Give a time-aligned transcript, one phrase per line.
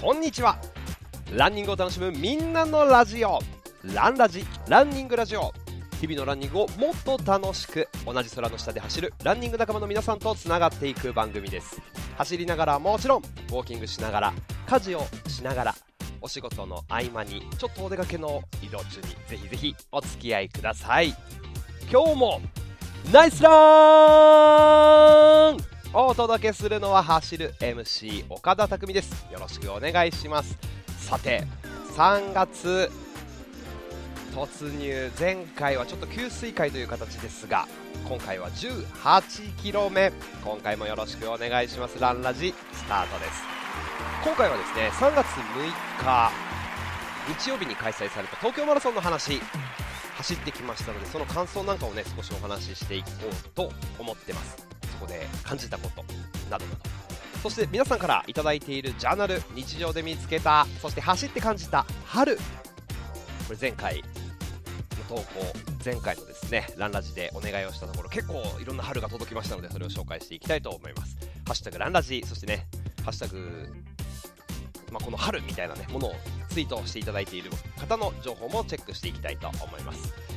[0.00, 0.56] こんにちは。
[1.30, 3.38] ランニングを楽しむみんなのラジオ。
[3.84, 5.52] ランラジランニングラジオ。
[6.00, 11.82] 日々のランニングをもっと楽しく同じ空の下で走るランニング仲間の皆さんとつながっていく番組です。
[12.16, 14.32] 走りながらもちろんウォーキングしながら
[14.66, 15.74] 家事をしながら
[16.22, 21.14] お仕事の合間にちょっとお出かけの移動中にぜひぜひお付き合いください。
[21.92, 22.40] 今日も
[23.12, 23.50] ナイスラ
[25.52, 25.79] ン！
[25.92, 29.26] お届けするのは走る MC 岡田匠です。
[29.32, 30.56] よろしくお願いします。
[31.00, 31.42] さて
[31.96, 32.88] 3月
[34.32, 35.10] 突入。
[35.18, 37.66] 前回はちょっと給水会という形ですが
[38.08, 40.12] 今回は 18km 目。
[40.44, 41.98] 今回もよろしくお願いします。
[41.98, 43.42] ランラジスタートです。
[44.24, 45.34] 今回はですね3月6
[45.98, 46.30] 日
[47.36, 49.40] 日曜日に開催された東京マラソンの話
[50.18, 54.69] 走ってきましたのでその感想なんかをね少しお話ししていこうと思ってます。
[54.90, 56.02] そこで感じたこと
[56.50, 56.78] などなど
[57.42, 62.36] そして皆さんから頂いているジャーナル日常で見つけたそして走って感じた春。
[62.36, 62.42] こ
[63.50, 64.04] れ前回の
[65.08, 65.24] 投稿
[65.84, 71.16] 前回のですねランラジでお願いをしたところ結構いろんな春が届きましたのでそれを紹介していきたいと思います。
[71.46, 72.66] ハッシュタグランラジそしてね
[73.04, 73.72] ハッシュタグ
[74.92, 76.14] まあ、この春みたいな、ね、ものを
[76.48, 80.29] ツイートしていただいている方の情報もチェックしていきたいと思います。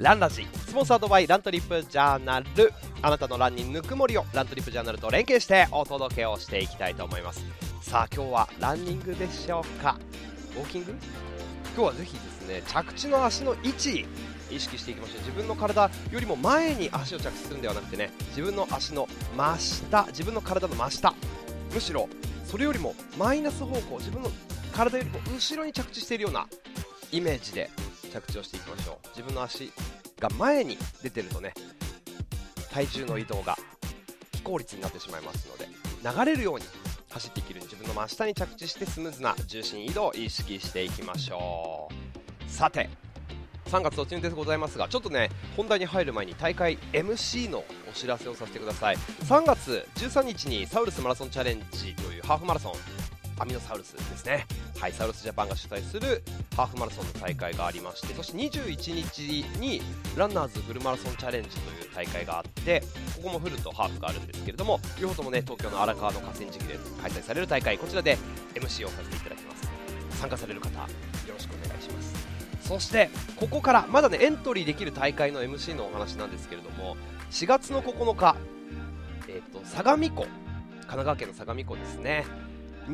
[0.00, 2.72] ランラジスポンサードバイラントリップジャーナル。
[3.02, 7.44] あなたのランにぬくもりをラントリップジャーナルと連携してお届けをしていきたいと思います。
[7.82, 9.98] さあ今日はランニングでしょうか。
[10.56, 10.94] ウォーキング？
[11.76, 14.06] 今日はぜひですね着地の足の位置
[14.50, 15.18] 意識していきましょう。
[15.18, 19.06] 自分の体よりも前に足を着地するんではなくてね自分の足の
[19.36, 21.12] 真下自分の体の真下。
[21.74, 22.08] むしろ
[22.46, 24.30] それよりもマイナス方向自分の
[24.72, 26.46] 体よりも後ろに着地しているような
[27.12, 27.68] イメージで
[28.10, 29.08] 着地をしていきましょう。
[29.08, 29.72] 自分の足
[30.18, 31.54] が前に出てるとね
[32.70, 33.56] 体重の移動が
[34.34, 35.68] 非効率になってしまいますので
[36.02, 36.64] 流れるように
[37.10, 42.50] 走っていける自分の真下に着地してスムーズな重心移動を意識していきましょう。
[42.50, 42.88] さて
[43.66, 48.96] 3月突入でございますがちょっとね本題に入る前に大会 MC のお知らせをさせてください。
[48.96, 52.72] 3月13日にサウルスマラソンチャレンジというハーフマラソン
[53.40, 54.46] アミノサウルスですね。
[54.78, 56.22] はいサウルスジャパンが主催する
[56.56, 59.82] ハーフマラソンの大会がありましてそして21日に
[60.16, 62.82] ランナーズフルマラソンチャレンジという大会があって
[63.16, 68.16] ここもフルとハーフがあるんですけれども両方ともね東京の荒川の河川敷で開催される大会こちらで
[68.54, 69.70] MC をさせていただきます。
[70.20, 70.86] 参加される方よ
[71.32, 72.14] ろしくお願いします。
[72.62, 76.96] そしてここからまだねエントリーできる大会の MC のお話なんですけれども
[77.30, 78.36] 4月の9日、
[79.28, 82.24] えーと、相模湖神奈川県の相模湖ですね。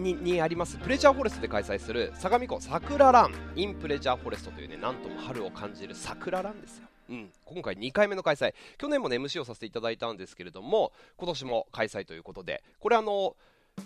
[0.02, 3.32] ににありますプレジャーフォレストで開催する相模湖桜ラン。
[3.56, 6.88] in プレジャーフォレストというねなんとも春を感じる桜ランですよ。
[7.08, 8.54] うん、今回2回目の開催。
[8.78, 12.62] 去年もね MC をさせていただいたんですけれども今年も開催ということで。
[12.80, 13.36] これあの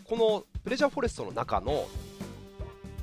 [0.04, 1.87] このプレジャーフォレストの中の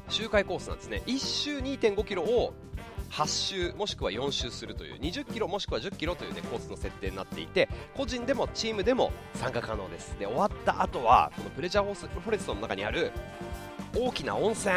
[0.09, 1.03] 周回コースなんですね。
[1.06, 2.53] 1周2 5キロを
[3.12, 10.16] 8周もしくは4周するという20キロもしくは10キロという、ね、コースの設定になっていて個人でもチームでも参加可能です。
[10.19, 13.12] で終わった後はこのプレジャーフォレストの中にある
[13.95, 14.75] 大きな温泉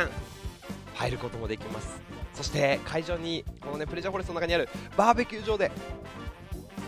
[0.94, 2.00] 入ることもできます。
[2.34, 5.70] そして会場にこの、ね、プレジャーフォレストの中にあるバーベキュー場で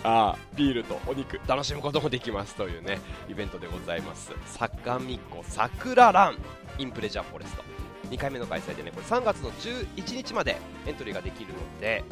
[0.04, 1.40] あビールとお肉。
[1.46, 2.98] 楽しむこともできますというね
[3.28, 4.32] イベントでございます。
[4.46, 6.38] 相模湖桜ラン
[6.78, 7.62] インプレジャーフォレスト
[8.12, 10.56] 2回目の開催でねこれ3月の11日まで
[10.86, 12.04] エントリーができるので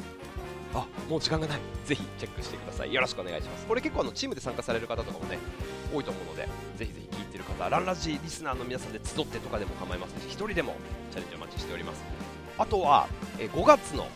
[0.72, 1.58] あもう時間がない。
[1.84, 2.94] ぜひチェックしてください。
[2.94, 3.66] よろしくお願いします。
[3.66, 5.38] これ結構あのチームで参加される方とかもね
[5.92, 10.76] 多いと思うのでぜひぜひ聞いてる方ランラジリスナーの皆さんで集ってとかでも構いませんし1人でも
[11.10, 12.02] チャレンジお待ちしております。
[12.56, 14.06] あとはえ5月の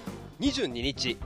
[0.40, 1.18] 22日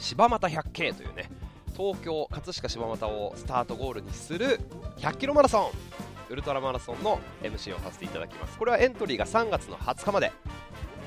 [0.00, 1.30] 柴又 100K というね
[1.76, 4.60] 東京葛飾柴又をスタートゴールにする
[4.98, 5.93] 100キロマラソン。
[6.30, 8.58] ウルトラマラソンの MC をさせていただきます。
[8.58, 10.32] これはエントリーが3月の20日まで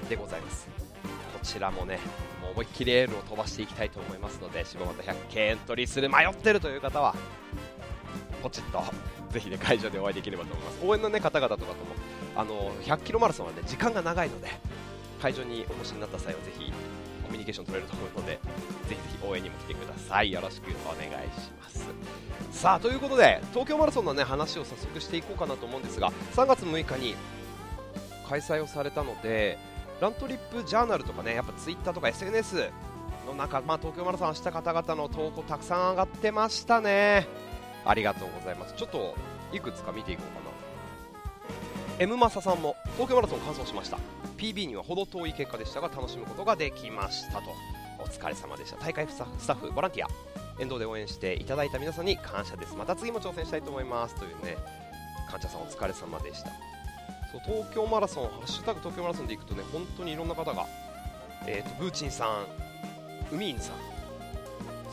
[0.10, 0.68] でございます。
[0.68, 2.00] こちらもね
[2.42, 7.16] もう思いっきりエールを飛ばしていきたいと思いますので柴又 100K エントリーする迷ってるという方は
[8.42, 8.84] ポチッと
[9.32, 10.80] ぜひね会場でお会いできればと思います。
[10.86, 11.86] 応援の、ね、方々とかとも
[12.36, 14.50] あの100キロマラソンはね時間が長いので
[15.22, 16.72] 会場にお越しになった際はぜひ
[17.28, 18.40] コミュニケーション取れると思うのでぜ
[18.90, 20.32] ひぜひ応援にも来てください。
[20.32, 21.86] よろしくお願いします。
[22.52, 27.16] さあということで東京マラソンの、ね、話を早速していこうかなと思うんですが3月6日に
[28.28, 29.58] 開催をされたので
[30.02, 32.70] ラントリップジャーナルとかねやっぱツイッターとか SNS
[33.28, 37.28] の中、まあ、東京マラソンした方々の投稿たくさん上がってましたね。
[37.86, 38.74] ありがとうございます。
[38.76, 39.16] ちょっと
[39.54, 40.48] いくつか見ていこうかな。
[42.00, 43.98] M マサさんも東京マラソン完走しました。
[44.38, 47.56] PB には程遠い結果でしたが楽しむことができましたと。
[48.00, 48.78] お疲れ様でした。
[48.78, 50.10] 大会スタッフボランティア。
[50.60, 52.76] 沿道で応援していただいた皆さんに感謝です。
[52.76, 54.16] また次も挑戦したいと思います。
[54.16, 54.58] というね
[55.30, 56.52] 感謝さんお疲れ様でした。
[57.32, 60.66] そう東京マラソン、ハッシュタグ東京マラソンでいくとね本当にいろんな方が、
[61.46, 62.26] えーと、ブーチンさ
[63.32, 63.76] ん、ウミーンさん、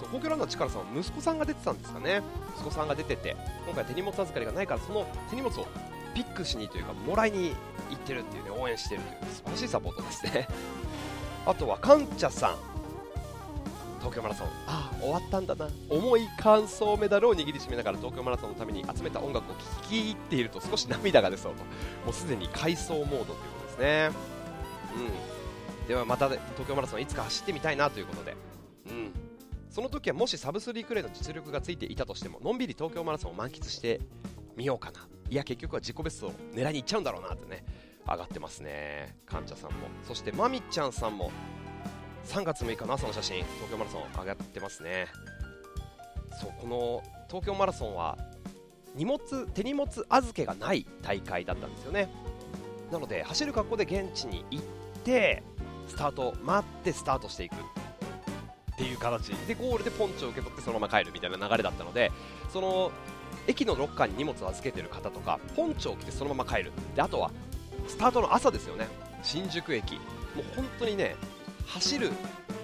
[0.01, 2.23] そう東京ランナー力さんは息子さんが出てたんですかね、
[2.57, 3.37] 息子さんが出てて、
[3.67, 5.67] 今回手荷物預かりがないから、その手荷物を
[6.15, 7.55] ピックしにというか、もらいに
[7.91, 10.49] 行ってるっていうね、応援してるという素晴らしいサポートですね。
[11.47, 12.57] あとはカンチャさん、
[13.99, 21.65] 東京マラソン、ああ、終わったんだな、重い完走メダルを握りしめながら東京マラソンのために集めた音楽を聴き入っていると少し涙が出そうと、
[22.05, 24.11] もうすでに回走モードということですね。
[25.81, 28.37] うん、ではまた東京マラソンいつか走ってみたいなということで、
[28.87, 29.13] うん、
[29.71, 34.01] その時はもしサブスリークレイの実力がついていたとしてものんびり東京マラソンを満喫して
[34.57, 35.09] みようかな。
[35.31, 37.65] いや結局は自己ベストを狙いに行っちゃうんだろうなってね
[38.07, 41.31] 上がってますね、かんちゃさんも、そしてまみちゃんさんも。
[42.27, 45.09] 3月6日の朝の写真東京マラソン上がってますね。
[46.41, 48.19] そうこの東京マラソンは
[48.95, 52.09] 荷物手荷物預けがない大会だったんですよね。
[52.91, 54.65] なので走る格好で現地に行っ
[55.05, 55.43] て
[55.87, 57.59] スタート待ってスタートしていくっ
[58.77, 59.29] ていう形。
[59.47, 62.11] でゴールでポンチを受け取ってそのまま帰るみたいな流れだったので
[62.51, 62.91] その
[63.47, 66.73] 駅のロッカーに荷物を預けてる方とかポンチョを着てそのまま帰る。
[66.95, 67.31] であとは
[67.87, 68.87] スタートの朝ですよね。
[69.23, 69.95] 新宿駅。
[69.95, 70.01] も
[70.41, 71.17] う本当にね
[71.67, 72.11] 走る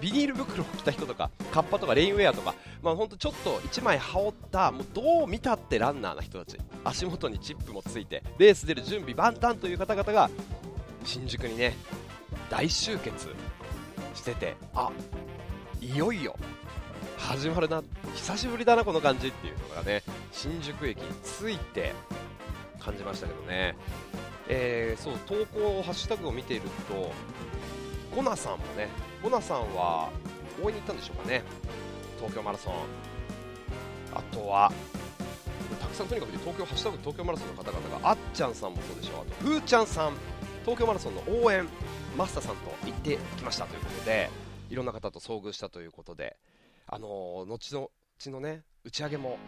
[0.00, 6.58] ビニール袋を着た人とかカッパとかレインウェアとか、まあ、ほんとちょっと1枚羽織ったもうどう見たってランナーな人たち。
[6.84, 10.30] 足元にチップもついてレース出る準備万端という方々が
[11.04, 11.76] 新宿にね
[12.48, 13.28] 大集結
[14.14, 14.90] しててあ
[15.80, 16.36] いよいよ
[17.20, 17.82] 始まるな
[18.14, 20.02] 久しぶりだなこの感じっていうのがね
[20.32, 21.92] 新宿駅に着いて
[22.78, 23.76] 感じましたけどね、
[24.48, 27.12] えー、そう投稿ハッシュタグを見ていると
[28.14, 28.88] ゴナさんもね
[29.22, 30.10] ゴナさんは
[30.62, 31.42] 応援に行ったんでしょうかね。
[32.16, 32.74] 東京マラソン。
[34.14, 34.72] あとは
[35.80, 39.20] たくさんとにかく東京ハッシュタグ東京マラソンの方々があっちゃんさんもそうでしょう。
[39.20, 40.12] あとふーちゃんさん
[40.64, 41.66] 東京マラソンの応援
[42.18, 44.28] マスターさんと行ってきましたということで
[44.68, 46.36] いろんな方と遭遇したということで。
[46.92, 49.38] あの、後のちのね打ち上げも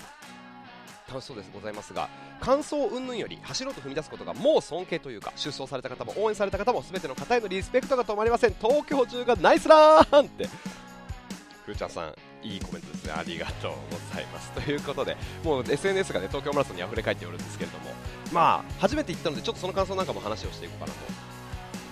[1.09, 2.09] 楽しそうですございますが
[2.41, 8.55] 感想云々より走ろうと踏み出すことがもう尊敬というか出走された方も応援された方も全ての方へのリスペクトが止まりません。
[8.55, 10.49] 東京中がナイスラーンって
[11.67, 13.13] ふーちゃんさんいいコメントですね。
[13.13, 14.51] ありがとうございます。
[14.53, 17.91] ということで もう SNS がね東京マラソンに溢れ返っておるんですけれども
[18.33, 20.99] まあ初めて行ったのでちょっとその感想なんかも話をしていこうかなと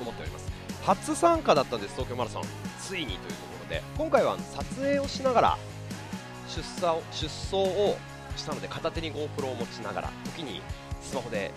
[0.00, 0.50] 思っております。
[0.84, 2.44] 初参加だったんです東京マラソン。
[2.80, 5.58] ついにというとで今回は撮影をしながら
[6.48, 7.96] 出走を出走を
[8.36, 10.60] したので片手に GoPro を持ちながら時に
[11.00, 11.52] スマホで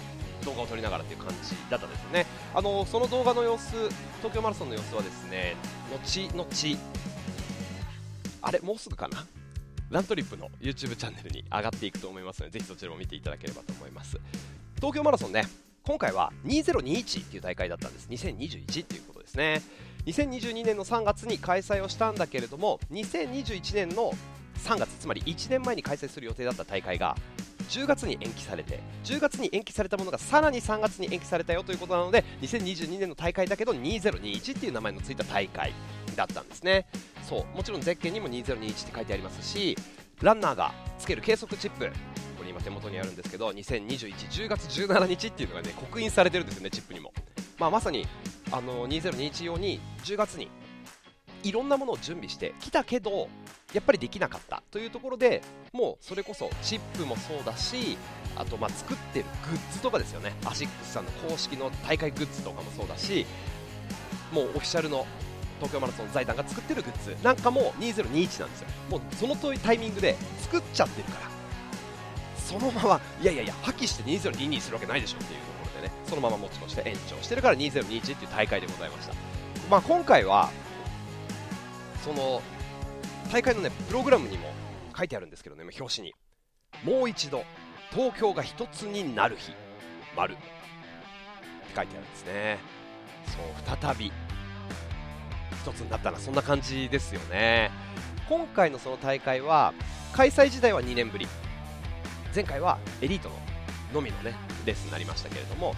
[0.45, 2.25] 動画を撮りながらっていう感じだったんですよね。
[2.54, 3.71] あのその動画の様子
[4.18, 5.56] 東京マラソンの様子はですね
[5.92, 6.45] 後々
[8.42, 9.25] あれもうすぐかな？
[9.89, 14.19] ラントリップの YouTube チャンネルに上がっていくと思いますのでぜひそちらも見ていただければと思います。
[14.75, 15.45] 東京マラソンね
[15.83, 18.07] 今回は2021っていう大会だったんです。
[18.09, 19.62] 2021っていうことですね。
[20.05, 24.13] 2022年の3月に開催をしたんだけれども2021年の
[24.59, 27.15] 3月つまり1年前に開催する予定だった大会が
[27.69, 35.73] 10月に延期されて10月に延期されたものがさらに3月に延期されたよということなので2022年の大会だけど2021っていう名前のついた大会
[36.16, 36.85] だったんですね。
[37.23, 39.78] そうもちろんゼッケンにも2021って書いてありますし
[40.21, 41.85] ランナーがつける計測チップ
[42.37, 47.13] これ今手元にあるんですけど202110月17日っていうのがね刻印されてるんですよねチップにも、
[47.57, 48.06] まあ、まさに
[48.54, 50.48] あの2021用に10月に
[51.42, 53.28] いろんなものを準備してきたけど
[53.74, 55.42] やっぱりできなかったというところで
[55.74, 57.98] もうそれこそチップもそうだし
[58.36, 60.33] あとま作ってるグッズとかですよね。
[60.45, 63.26] アシックスさんの公式の大会グッズとかもそうだし
[64.31, 65.06] もうオフィシャルの
[65.57, 68.68] 東京マラソン財団が作ってるグッズなんかも2021なんですよ。
[68.92, 71.33] もうそのタイミングで作っちゃってるから。
[72.38, 75.40] そのままいやいやいや破棄して2022するわけないでしょっていう
[75.83, 79.13] ねそのまま持ち越して延長してるから2021っていう大会でございました。
[79.69, 80.49] まあ今回は
[82.04, 82.42] その
[83.31, 84.52] 大会のねプログラムにも
[84.97, 86.13] 書いてあるんですけどね表紙に。
[86.83, 87.45] もう一度
[87.92, 89.54] 東京が一つになる日
[90.18, 90.42] 丸って
[91.75, 92.57] 書いてあるんですね。
[93.28, 93.40] そ
[93.75, 94.11] う再び
[95.61, 97.71] 一つになったなそんな感じですよね。
[98.28, 99.73] 今回のその大会は
[100.13, 101.28] 開催時代は2年ぶり。
[102.33, 103.35] 前回はエリートの
[103.94, 104.35] のみのね
[104.66, 105.76] レースになりましたけれども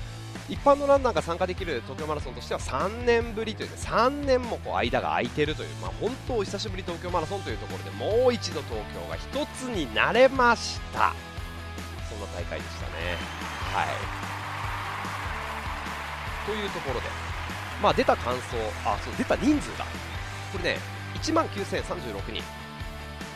[0.47, 11.13] 一般のランナーが参加できる東京マラソンとしては3年ぶりという、ね、3年もこう間が空いているという、まあ、本当お久しぶり東京マラソンというところでもう一度東京が一つになれました。
[12.07, 13.17] そんな大会でしたね。
[13.73, 13.87] はい。
[16.45, 17.07] というところで、
[17.81, 18.41] まあ、出た感想
[18.85, 19.85] あそう出た人数だ
[20.51, 20.77] これね
[21.15, 22.43] 1万9036人。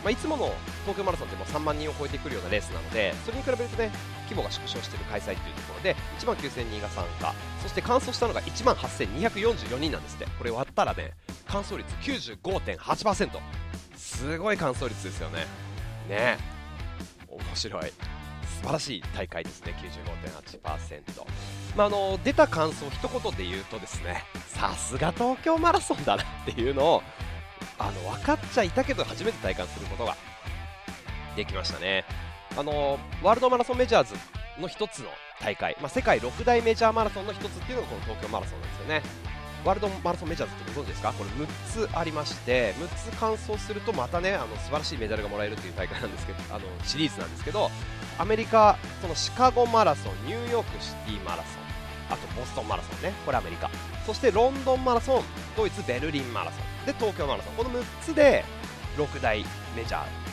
[0.02, 0.52] まあ、いつもの
[0.82, 3.90] 東京マラソンでも3万人を超えてくるようなレースなのでそれに比べるとね
[4.24, 10.26] 規模が縮小している開催というところで1万9000人が参加そして完走したのが1万8244人なんですって。
[10.38, 11.12] これ割ったらね
[11.46, 11.86] 完走率
[12.42, 13.28] 95.8%
[13.96, 15.46] すごい完走率ですよね。
[16.08, 16.38] ね。
[17.28, 17.92] 面白い。
[18.60, 19.74] 素晴らしい大会ですね
[20.62, 21.02] 95.8%、
[21.76, 27.02] まあ、あの出た感想一言で言うとですねさすが東京マラソンだなっていうのを
[27.80, 30.14] あの分かっちゃいたけど初めて体感することが
[31.34, 32.04] できましたね。
[32.56, 34.14] あのワールドマラソンメジャーズ
[34.60, 35.06] の一つの
[35.40, 39.02] 大会、まあ、世界6大メジャーマラソンの一つっていうのがこの東京マラソンなんですよね。
[39.64, 41.12] ワールドマラソンメジャーズってご存知ですか？
[41.12, 47.70] これ6つありまして6つ完走するとまたねあの素晴らしいメダルがもらえるっていう大会なんですけど あのシリーズなんですけど
[48.18, 51.44] アメリカそのシカゴマラソンニューヨークシティマラソン
[52.10, 53.12] あとボストンマラソンね。
[53.24, 53.70] これアメリカ。
[54.04, 55.22] そしてロンドンマラソン
[55.56, 56.69] ドイツベルリンマラソン。
[56.86, 57.54] で東京マラソン。
[57.54, 58.44] この6つで
[58.96, 59.44] 6大
[59.76, 60.30] メジャー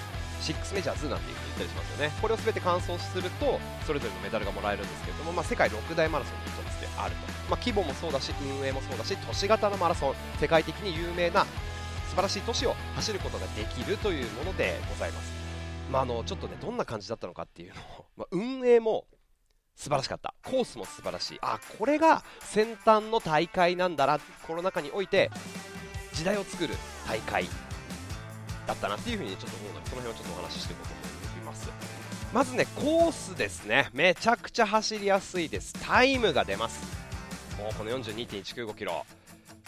[0.54, 2.14] 6メジャーズなんていうふうに言ったりしますよね。
[2.22, 10.14] これを全て完走するとそれぞれのメダルがもらえるんですけれども、まあ、世界6大マラソンの一つであると、まあ、規模もそうだし運営もそうだし都市型のマラソン。
[10.40, 11.46] 世界的に有名な
[12.08, 15.32] 素晴らしい都市を走ることができるというものでございます、
[15.92, 19.06] まあ、あのちょっとねどんな感じだったのかっていうのを、 まあ、運営も
[19.76, 20.34] 素晴らしかった。
[20.44, 21.38] コースも素晴らしい。
[21.42, 24.20] あこれが先端の大会なんだな。
[24.48, 25.30] コロナ禍において
[26.18, 26.74] 時代を作る
[27.08, 27.46] 大会
[28.66, 30.94] だったなっていうふうにちょっと思うのでその辺をちょっとお話ししていこうと
[31.30, 31.70] 思います。
[32.34, 33.90] まずねコースですね。
[33.94, 35.74] めちゃくちゃ走りやすいです。
[35.86, 36.82] タイムが出ます。
[37.60, 39.06] もうこの42.195キロ。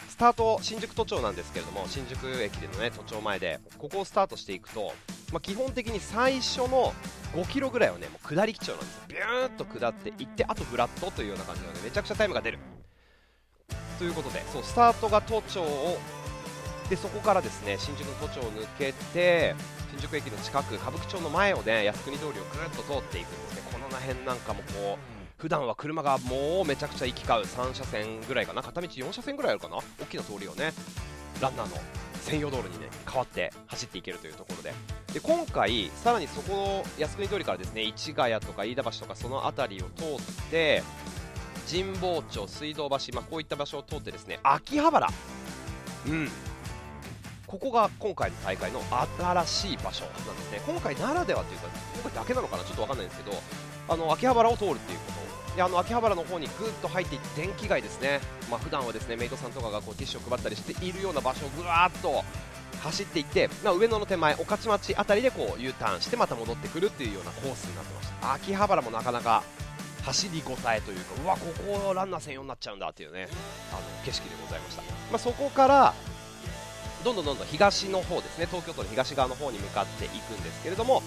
[0.07, 4.91] スタート新宿都庁なんですけれども新宿駅でのね都庁前でここをスタートしていくと、
[5.31, 6.93] まあ、基本的に最初の
[7.35, 12.59] 5キロぐらいはねもう下り基調なんですビューッと下っていってあとフラットというような感じなのでめちゃくちゃタイムが出る。
[13.99, 15.97] ということでそうスタートが都庁を
[16.89, 19.55] でそこからですね新宿の都庁を抜けて
[19.91, 23.61] 新宿駅の近く歌舞伎町の前をね靖国通りをぐるっと通っていくんですね。
[23.71, 28.61] この辺なんかもこう普段は車がもうめちゃくちゃ行き交う3車線ぐらいかな？
[28.61, 29.77] 片道4車線ぐらいあるかな？
[30.01, 30.73] 大きな通りをね
[31.41, 31.77] ランナーの
[32.21, 34.73] 専用道路にね変わって走っていけるというところで。
[35.13, 40.07] で今回さらにそこ靖国通りからですね市ヶ谷とか飯田橋とかその辺りを通っ
[40.51, 40.83] て
[41.69, 45.07] 神保町水道橋、まあ、こういった場所を通ってですね秋葉原。
[46.07, 46.29] うん
[47.49, 48.79] ここが今回の大会の
[49.43, 50.61] 新しい場所なんですね。
[50.67, 53.35] 今回ならではというか今回だけなのかなちょっと分かんないんですけど
[53.89, 55.55] あの秋葉原を通るっていうこと。
[55.55, 62.23] であの秋葉原の方にぐっと入っていって電気街ですね、まあ普段はですねメイドさんとかがこうティッシュを配ったりしているような場所をぐわっと
[62.83, 68.33] 走っていって、まあ、上野の手前、御徒町あたりでこう U ターンしてまた戻ってくるっていうようなコースになってました。
[68.33, 69.41] 秋葉原もなかなか
[70.03, 71.47] 走り応えというかうわこ
[71.87, 73.27] こランナー専用になっちゃうんだっていうね
[73.71, 75.93] あの景色でございました、まあ、そこから
[77.03, 81.01] どんどんどんどん東の方ですね東京都の東側の方に向かっていくんですけれども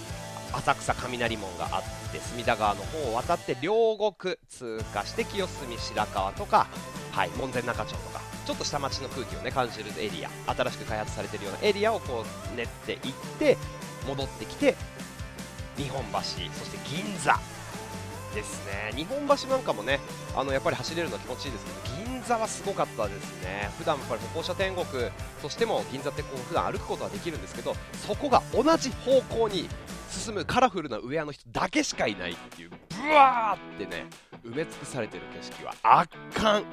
[0.52, 6.66] 浅草雷門があって隅田川の方を渡って両国通過して清澄白河とか、
[7.10, 12.98] はい、門前仲町とかちょっと下町の空気をね感じるエリア新しく開発されているようなエリアをこう練っていっ
[13.38, 13.56] て
[14.06, 14.74] 戻ってきて
[15.76, 17.38] 日本橋そして銀座
[18.34, 18.92] ですね。
[18.94, 20.00] 日本橋なんかもね
[20.36, 23.70] あのやっぱり走れるのは気持ちいいですけど銀座はすごかったですね。
[23.78, 24.86] 普段やっぱり歩行者天国
[25.40, 27.74] としても銀座ってこう普段歩くことはできるんですけど
[28.06, 29.68] そこが同じ方向に
[30.10, 32.76] 進むカラフルなウェアの人だけしかいないっていうブ
[33.14, 34.06] ワーってね
[34.44, 36.64] 埋め尽くされてる景色は圧巻。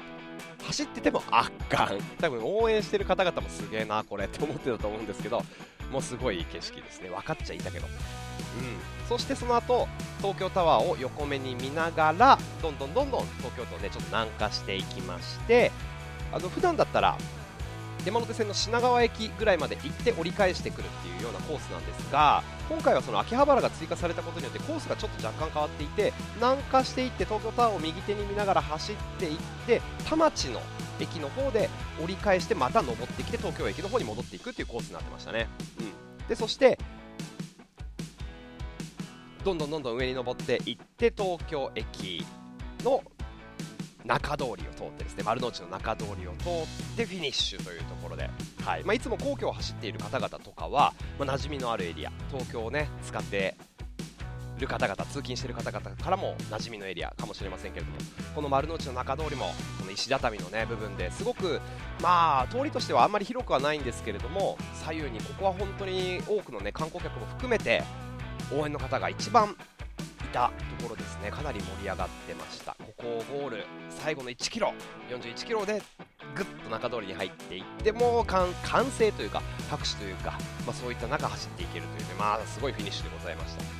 [0.66, 1.98] 走ってても圧巻。
[2.18, 5.42] 多分応援してる方々もすげえなこれって思ってたと思うんですけど
[5.90, 7.08] もすごい景色ですね。
[7.08, 7.92] 分かっちゃいたけど、うん、
[9.08, 15.72] そしてその後東京タワーを横目に見ながらどんどんどんどん東京都をねちょっと南下していきまして
[16.32, 17.16] あの普段だったら
[18.04, 30.60] 山手線の品川駅ぐらいまで行って折り返してくるっていうようなコースなんですが今回はその秋葉原が追加されたことによってコースがちょっと若干変わっていて南下していって東京タワーを右手に見ながら走っていって田町の
[31.00, 31.68] 駅の方で
[32.02, 36.78] 折り返してまた登ってきて東京駅の方に戻っていくっていうコースになってましたね、うん、でそして
[39.44, 42.24] どんどんどんどん上に登っていって東京駅
[42.84, 43.02] の
[44.04, 48.30] 中通りを通ってですね丸の内の中通りを通ってフィニッシュというところで、
[48.64, 48.84] はい。
[48.84, 53.56] まあ、いつも皇居を走っている方々とかは、まあ、馴染みのあるエリア東京をね使って
[54.60, 57.98] る方々通勤している方々からも馴染みのエリアかもしれませんけれども
[58.34, 59.46] この丸の内の中通りも
[59.78, 61.60] この石畳の、ね、部分ですごく、
[62.02, 67.82] まあ、通りとしてはあんまり広くはないんですけれども左右にここは本当に多くの、ね、観光客も含めて
[68.52, 69.56] 応援の方が一番
[70.32, 74.72] たところですねかなり盛り上がってましたここをゴール最後の1キロ
[75.10, 75.82] 41キロで
[76.34, 78.46] ぐっと中通りに入っていってもう歓
[78.98, 83.79] 声というか拍手というか、まあ、そういった中走っていけるというね、まあ、すごいフィニッシュでございました。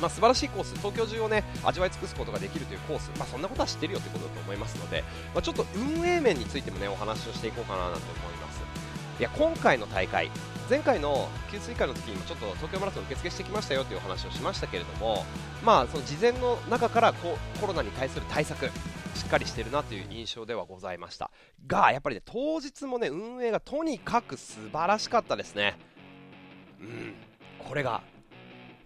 [0.00, 5.02] まあ、素晴らしいコース、東京中をね味わい尽くすことができるというコース、まあ、そんなことは知ってるよということだと思いますので、
[5.34, 7.98] まあ、ちょっと運営面についてもねお話をしていこうかなと思い
[8.40, 8.60] ます。
[9.18, 10.30] いや今回の大会、
[10.68, 15.24] 前回の給水会の時にもちょっと東京マラソン受付してきましたよというお話をしましたけれども、
[15.64, 21.30] まあ、その事前の中からコロナに対する対策、しっかりしてるなという印象ではございました
[21.66, 25.78] が、やっぱりね当日もね運営がとにかく素晴らしかったですね。
[26.78, 27.14] うん、
[27.58, 28.02] これが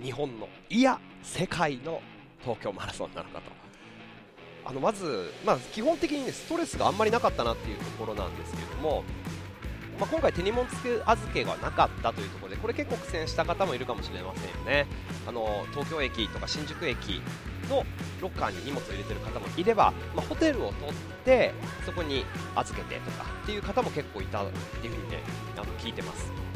[0.02, 2.00] 日本のいや世界の
[2.40, 3.60] 東京マラソンなのかと。
[4.62, 9.02] あのまず、まあ、基本的に、ね、ストレスがあんまりなかったなっていうところなんですけれども
[10.00, 10.66] まあ、今回手荷物
[11.04, 14.86] 預けがなかったというところでこれ結構苦戦した方もいるかもしれませんよね。
[15.28, 17.20] あの東京駅とか新宿駅
[17.68, 17.84] の
[18.22, 21.52] ロッカーに荷物を入れてる方もいれば、まあ、ホテルを取って
[21.84, 22.24] そこに
[22.56, 24.46] 預けてとかっていう方も結構いたっ
[24.80, 25.18] ていうふうにね
[25.54, 26.49] あの聞いてます。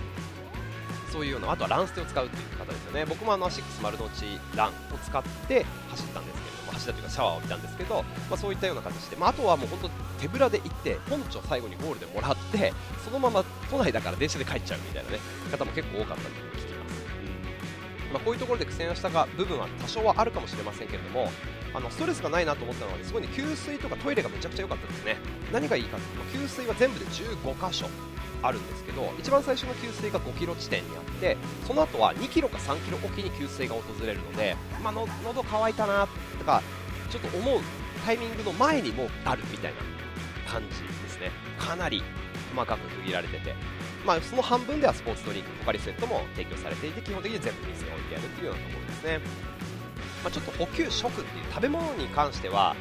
[1.15, 3.05] そういうようなあとはランステを使うっていう方ですよね。
[3.07, 4.25] 僕もあのアシックス丸の内
[4.57, 8.03] ランを使って走ったんですけれども走ったというかシャワーを浴びたんですけど、ま
[8.33, 9.89] あ、そういったような形で、まあ、あとはもう本当
[10.21, 12.73] 手ぶらで行って本庁最後にゴールでもらって
[13.05, 15.19] そのまま都内だから電車で帰っちゃうみたいなね
[15.53, 17.05] 方も結構多かったと聞きます、
[18.09, 18.13] うん。
[18.13, 21.31] まあ、こういうところで苦戦したか部分は多少はあるかもしれませんけれども
[21.75, 25.17] あのストレスがないなと思ったのは、すごいね給水とかトイレがめちゃくちゃ良かったですね。
[25.53, 27.87] 何がいいかというと給水は全部で15箇所
[28.43, 36.07] あるんですけど一番最初の給水が5キロ地点にあってその後は2キロか3キロおきに給水が訪れるので、まあの喉乾いたな
[36.39, 36.63] とか
[37.11, 37.61] ちょっと思う
[38.05, 39.81] タイミングの前にもあるみたいな
[40.51, 41.31] 感じですね。
[41.59, 42.03] かなり
[42.55, 43.55] 細かく区切られてて、
[44.07, 49.21] まあ、その半分ではスポーツドリンクポカリスエットも提供されていて基本的に全部水が置いてあるっていうようなところですね、
[50.25, 52.75] まあ、ちょっと補給食っていう食べ物に関しては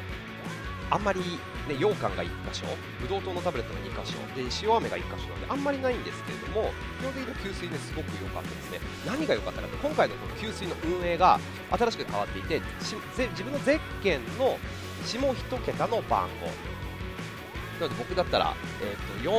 [0.90, 1.20] あんまり
[1.68, 2.66] ね、羊羹が1箇所、
[3.00, 8.80] ブドウ糖のタブレットが2箇所、で塩飴が1箇所なので、あんまりないんですけれども、基本的に給水ね、すごく良かったですね。
[9.06, 14.58] 何が良かったかって、今回のこの給水の運営が新しく変わっていて、自分のゼッケンの
[15.06, 16.46] 下1桁の番号。
[17.80, 19.30] なので僕だったら、えー、と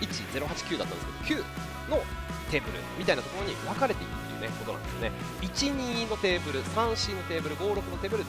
[0.00, 2.02] 41089だったんですけど、9の
[2.50, 5.12] テーブルみたいなところに分かれていていうね、ことなんですね。
[5.42, 8.24] 12のテーブル、34のテーブル、56のテーブル、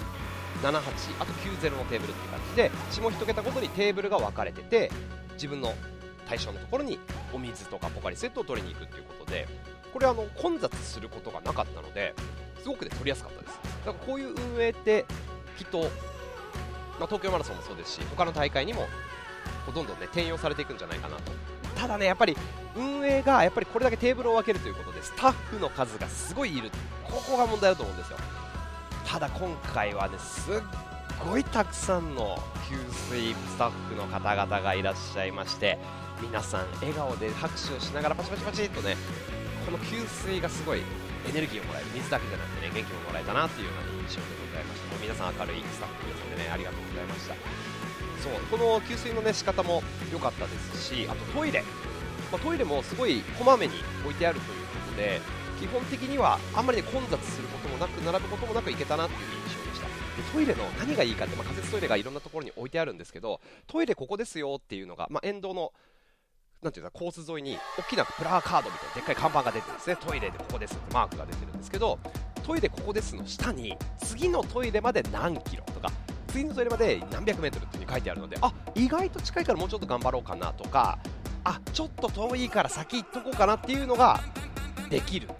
[0.61, 0.79] 78
[1.19, 4.91] あと90のテーブルって感じで下1桁ごとにテーブルが分かれてて
[5.33, 5.73] 自分の
[6.27, 6.99] 対象のところに
[7.33, 9.47] お水とかポカリセットを取りに行くっていうことで
[9.93, 12.13] これあの混雑することがなかったので
[12.61, 15.05] すごく、ね、取りやすかったですだからこういう運営って
[15.57, 18.87] きっと、まあ、東京マラソンもそうですし他の大会にも
[19.73, 21.31] どんどんね転用されていくんじゃないかなと
[21.77, 22.35] ただねやっぱり
[22.75, 26.71] 運営がやっぱりこれだけテーブルを分けるということでスタッフの数がすごいいる。
[27.03, 28.17] ここが問題だと思うんですよ。
[29.05, 30.55] ただ今回はねすっ
[31.25, 32.37] ごいたくさんの
[32.69, 32.75] 給
[33.09, 35.77] 水スタッフの方々がいらっしゃいまして
[36.21, 38.97] 皆さん笑顔で拍手をしながらパチパチパチっとね
[39.65, 40.81] この給水がすごい
[41.25, 44.87] エネルギーをもらえる水だけじゃなくてね元気ももらえたなっていうような印象でございました。
[44.91, 47.35] もう皆さん明るいスタッフですのでねありがとうございました。
[48.21, 51.61] そうこの給水のね仕方も良かったですしあとトイレ、
[52.31, 55.21] まあ、トイレもすごいこまめに置いてあるということで
[55.59, 59.87] 基本的にはあんまり、ね、混雑することもなく並ぶこともなく行けたなっていう印象でした。
[59.87, 65.73] でトイレの何がいいかって、まあ、仮設トイレがいろんなところに置いてあるんですけどトイレここですよっていうのが、まあ、沿道の
[66.67, 71.97] なんていうかコース沿いに大きなプラカードみたいなでっかい看板が出てるんですねトイレでここですってマークが出てるんですけど
[72.43, 75.89] トイレここですの下に次のトイレまで何キロとか
[76.27, 80.99] 次のトイレまで何百メートルっていうに書いてあるのであ意外と近いからもうちょっと頑張ろうかなとか
[81.45, 84.19] あちょっと遠いから先行っとこうかなっていうのが
[84.89, 85.27] できる。
[85.27, 85.35] ね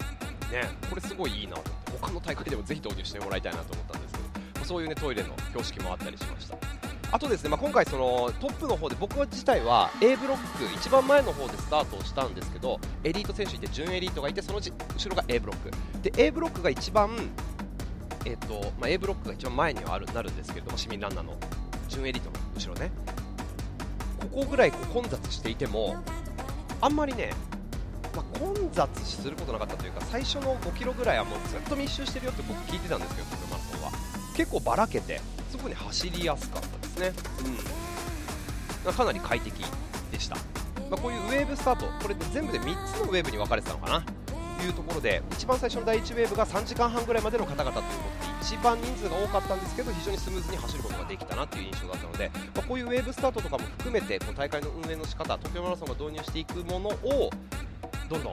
[0.88, 6.77] これすごいいいなと思って他の大会でもぜひ導入してもらいたいなと思ったんですけどそういうねトイレの標識もあったりしました。
[7.10, 15.70] あとですね、まあ、今回そのトップの方で僕自体は A ブロック一番前の方でスタートをしたんですけどエリート選手いて準エリートがいてその後ろが A ブロック。
[16.02, 17.10] で A ブロックが一番
[18.24, 21.34] えーとまあ、A ブロックが一番前にはあるなるんですけれども市民ランナーの
[21.88, 22.90] 準エリートの後ろね。
[24.20, 25.96] ここぐらいこう混雑していても
[26.80, 27.30] あんまりね
[28.14, 33.90] まあ、混雑することなかったというか最初の5キロぐらいはもうずっと密集してるよって僕聞いてたんですけどフルマラソンは。
[34.34, 36.77] 結構ばらけてすごく走りやすかった。
[36.98, 37.58] ですね、
[38.86, 39.64] うん、かなり快適
[40.10, 40.42] でした、ま
[40.92, 44.04] あ、こういうウェーブスタートこれ全部で3つのウェーブに分かれてたのかな？
[44.58, 47.86] というところで一番最初の第1ウェーブが3時間半ぐらいまでの方々というこ
[48.20, 57.30] とで一番人数が多かったんですけど非常にスムーズに走ることができたなという印象だったので、まあ、こういうウェーブスタートとかも含めてこの大会の運営の仕方東京マラソンが導入していくものを
[58.10, 58.32] どんどん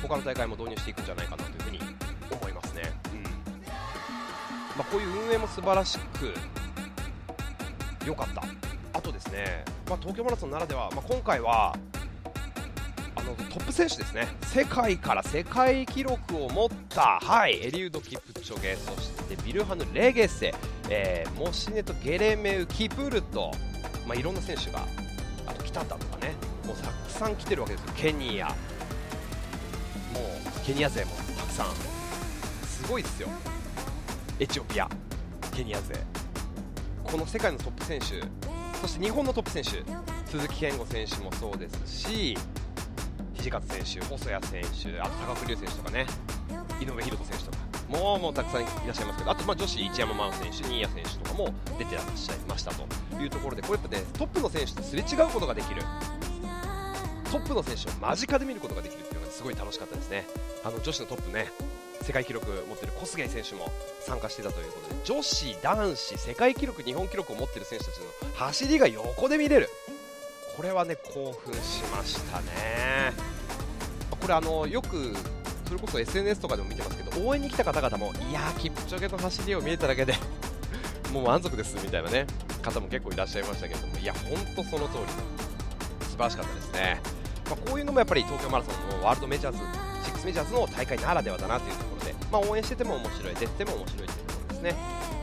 [0.00, 1.80] 他の大会も導入していくんじゃないかなというふうに
[2.30, 3.22] 思いますね、うん。
[3.22, 3.30] ま
[4.80, 6.32] あ、こういう運営も素晴らしく
[8.06, 8.42] 良かった。
[8.92, 11.76] あとですね、まあ、東京マラソンならでは、まあ、今回は
[13.14, 14.28] あのトップ選手ですね。
[14.44, 20.54] 世界から世界記録を持った、はい、エリウド・キプチョゲそしてビルハヌ・レゲセ、
[20.88, 23.50] えー、モシネとゲレメウ・キプルト、
[24.06, 24.80] まあ、いろんな選手が
[25.46, 26.32] あと来たんだとかね。
[26.64, 27.92] もうたくさん来てるわけですよ。
[27.96, 28.48] ケニア。
[28.48, 28.56] もう
[30.64, 31.66] ケニア勢もたくさん。
[32.66, 33.28] すごいですよ。
[34.38, 34.88] エチオピア。
[35.54, 35.94] ケニア勢。
[37.06, 38.06] この世界のトップ選手
[38.80, 39.70] そして日本のトップ選手
[40.30, 42.36] 鈴木健吾選手もそうですし
[43.46, 46.06] 土方選手、細谷選手、あと高久龍選手とかね、
[46.80, 52.82] 井上大翔選手とか、もうもうたくさんいらっしゃいますけど、あとまあ女子、一山麻緒選手、新谷選手とかも出てらっしゃいましたと
[53.22, 55.82] いうところで、これやっぱね、トップの選手とすれ違うことができる、
[57.30, 60.26] トップの選手を間近で見ることができるっていうのがすごい楽しかったですね。
[60.64, 61.46] あの女子のトップね、
[62.06, 68.04] 世界記録持ってる小菅選手も参加してたということで女子、男子、世界記録、日本記録を持ってる選手たちの
[68.36, 69.68] 走りが横で見れる。
[70.56, 73.12] これはね興奮しましたね。
[74.20, 75.14] これあのよく
[75.66, 80.14] それこそ SNS とかでも見てますけど応援に来た方々もいやーキプチョゲの走りを見れただけで
[81.12, 82.26] もう満足ですみたいなね
[82.62, 85.46] 方も結構いらっしゃいましたけどもいや本当その通り。
[86.04, 87.00] 素晴らしかったですね、
[87.50, 91.95] まあ、こういうのもやっぱり東京マラソンのワールドメジャーズ6メジャーズの大会ならではだなというところ、
[92.30, 94.74] まあ、応援してても面白い出てても面白いというところですね。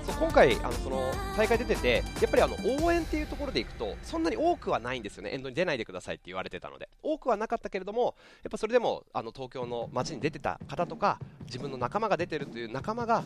[0.06, 5.32] そう今回あのその大会出ててやっぱりあの応援っていうところでいくとそんなに多くはないんですよね。
[5.34, 6.90] 沿道に出ないでくださいって言われてたので。
[7.02, 13.24] 多くはなかったけれどもやっぱそれでもあの東京の街に出てた方とか自分の仲間が出てるという仲間が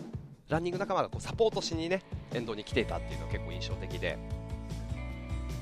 [0.49, 4.17] ランニング仲間がこうサポートしにね沿道に来ていたっていうのは結構印象的で。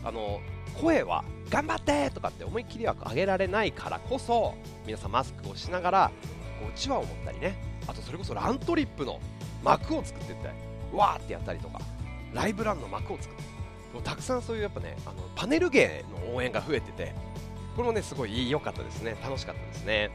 [0.06, 0.40] あの
[0.80, 4.54] 声は頑張ってとかって思いっきりは上げられないからこそ
[4.86, 6.12] 皆さんマスクをしながら
[6.60, 7.56] こううちわを持ったりね
[7.88, 9.20] あとそれこそラントリップの
[9.64, 10.56] 幕を作っていったり
[10.94, 11.80] わーってやったりとか
[12.34, 13.44] ライブランの幕を作って
[14.04, 17.14] たくさんそういうやっぱねあのパネル芸の応援が増えてて
[17.76, 19.16] これもねすごい良かったですね。
[19.22, 20.10] 楽しかったですね。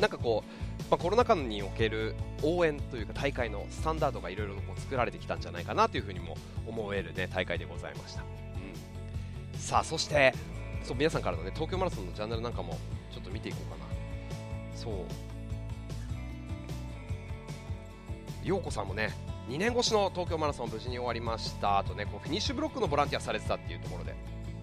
[0.00, 6.36] なんかこう、まあ、コロナ禍における応援というか大会のスタンダードがいろいろ作られてきたんじゃないかなというふうにも
[6.66, 10.34] 思えるね大会でございました、うん、さあそして
[10.82, 12.78] そう皆さんからのね東京マラソンのジャンルなんかも
[13.12, 13.84] ちょっと見ていこうかな。
[14.76, 14.92] そう。
[18.44, 19.10] 陽子さんもね
[19.48, 21.78] 2年越しの東京マラソン無事に終わりました。
[21.78, 24.14] あとねこうフィニッシュブロックのボランティアされてたっていうところで。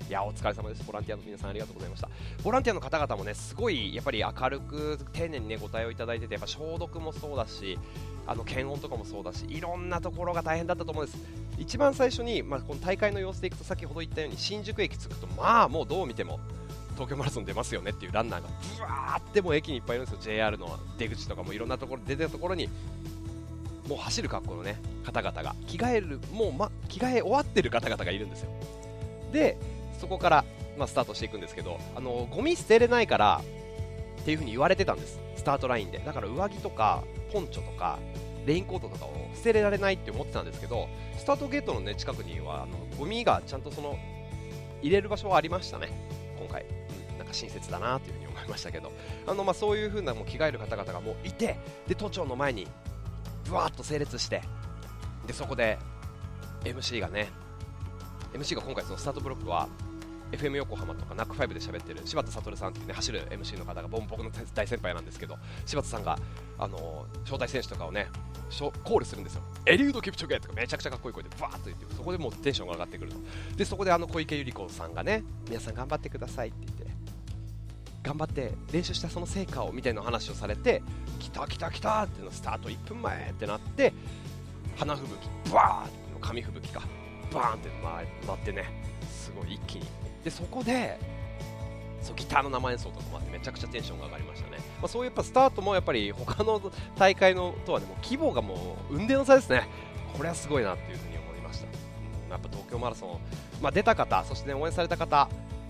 [0.07, 0.83] いやお疲れ様です。
[0.83, 2.09] ボランティアの皆さんありがとうございました。
[2.43, 7.77] ボランティアの方々もねすごいやっぱり明るく丁寧にねご対応いただいててやっぱ消毒もそうだし
[8.25, 11.19] あの検温とかもそうだしいろんなところが大変だったと思うんです。
[11.59, 16.39] 一番最初に、まあ、この大会の様子でいくと先ほど言ったように新宿駅着くとまあもうどう見ても
[16.95, 20.33] 東京マラソン出ますよねっていうランナーがぶわーっても駅にいっぱいいるんですよ。
[20.33, 22.67] JR の出口とかもいろんなところ出てるところに
[23.89, 25.56] もう走る格好のね方々が。
[25.67, 28.52] 着替えるもう、ま、着替え終わってる方々がいるんですよ。
[29.34, 29.58] で
[29.99, 30.45] そこから、
[30.78, 33.41] まあ、スタートしていくんですけどあのゴミ捨てれないから
[34.21, 35.19] っていう風に言われてたんです。
[35.36, 35.99] スタートラインで。
[35.99, 37.97] だから上着とかポンチョとか
[38.45, 43.97] レインコートとかを捨てられないって思ってたんですけどスタートゲートの、ね、近くにはあのゴミがちゃんとその
[44.82, 45.89] 入れる場所はありましたね。
[46.39, 48.91] 今回、うん、なんか親切だなという風に思いましたけど。
[49.28, 52.67] あの、まあ、そういう風なもう着替える方々がもういてで都庁の前に
[53.49, 54.41] ぶわっと整列して
[55.27, 55.77] でそこで
[56.63, 57.29] MC がね
[58.33, 59.67] MC が今回そのスタートブロックは
[60.31, 66.19] FM 横浜とか NAC5 で喋ってる柴田悟さんっていうね走る MC の方が僕の大先輩なんですけど柴田さんが
[66.59, 68.07] あの招待選手とかをね
[68.83, 69.43] コールするんですよ。
[69.67, 73.17] エリウド・キプチョゲとかめちゃくちゃかっこいい声でバーッと言ってそこでもうテンションが上がってくると。
[73.55, 76.77] でそこであの小池百合子さんがね皆さん頑張ってくださいって言っ
[78.03, 80.81] 頑張って練習したその成果をみたいな話をされて
[81.19, 83.93] 来た来た来たっていうのスタート1分前ってなって
[84.77, 86.81] 花吹雪バーッの紙吹雪か
[87.33, 87.69] バーンって
[88.25, 88.65] 回ってね
[89.12, 89.85] すごい一気に。
[90.23, 90.99] でそこで
[92.01, 96.62] そうギターの生演奏とかもあってめちゃくちゃテンションが上がりましたね、まあ、そういうやっぱスタートもやっぱり他の
[96.97, 99.67] 大会のとはねもう規模がもう運転の差ですね。
[100.15, 103.19] これはすごいなっていうふに思いました、うん、やっぱ東京マラソン、
[103.62, 105.29] まあ、出た方そして、ね、応援された方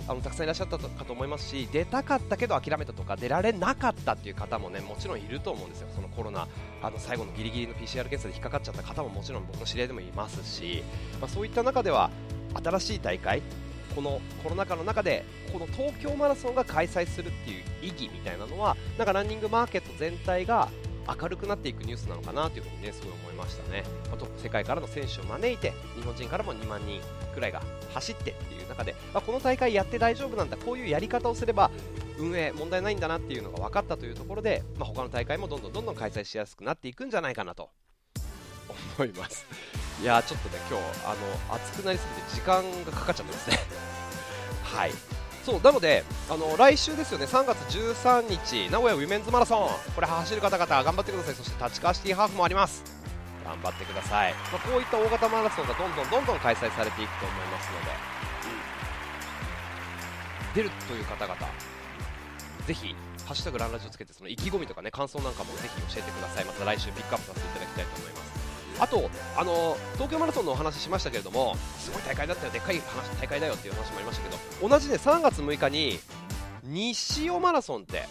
[0.09, 6.47] あのたくさんいらっしゃったかと思いますし出たかったけど諦めたとか出られなかったっていう方もねもちろんいると思うんですよ、そのコロナ
[6.81, 10.83] あの最後のギリギリの PCR 検査で引っかかっちゃった方ももちろん僕の知り合いでもいますし、
[11.21, 12.09] まあ、そういった中では
[12.55, 13.43] 新しい大会
[13.95, 20.69] このコロナ禍の中でこの東京マラソンが開催するっていう意義みたいなのはなんかランニングマーケット全体が
[21.21, 27.01] 明るくなっていくニュースなのかなというふうにねすごい思いましたね、あ世界からの選手を招いて日本人からも2万人
[27.33, 27.61] くらいが
[27.93, 31.71] 走ってっていう中で、まあ、この大会やって大丈夫なんだこういうやり方をすれば
[32.17, 37.69] 運営問題ないんだなっていうのが分かったというところで、まあ、他の大会もどんどんどんどん開催しやすくなっていくんじゃないかなと。
[38.97, 39.45] 思います。
[40.01, 41.15] いやちょっとね今日あ
[41.49, 43.57] の暑くなりすぎて時間がかかっちゃってますね。
[44.63, 44.91] はい。
[45.45, 47.25] そうなのであの来週ですよね。
[47.25, 49.69] 3月13日名古屋ウィメンズマラソン。
[49.95, 51.35] これ走る方々頑張ってください。
[51.35, 52.99] そして立川シティハーフもあります。
[53.49, 58.18] 頑張ってください、まあ、こういった大型マラソンがどんどんどんどん開催されていくと思いますので、
[60.59, 61.35] 出るという方々
[62.67, 62.93] ぜひ
[63.25, 66.45] ハッシュタグランラジをつけてその意気込みとかね感想なんかもぜひ教えてください。
[66.45, 68.29] また来週ピックアップさせていただきたいと思います。
[68.79, 72.51] あとあの東京マラソンのお話しましたけれどもすごい大会だったよ。
[72.51, 75.99] でっかい話大会だよっていう話もありましたけど同じね3月6日に
[76.63, 78.05] 西尾マラソンって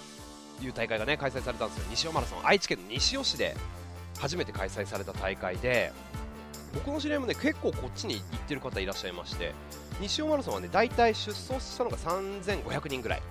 [0.63, 1.85] いう大会がね開催されたんですよ。
[1.91, 3.57] 西尾マラソン愛知県の西尾市で
[4.19, 5.93] 初めて開催された大会で
[6.75, 9.53] 僕の知り合いもね結構こっちに行ってる方いらっしゃいまして
[10.01, 13.23] 西尾マラソンはね大体出走したのが3500人ぐらい。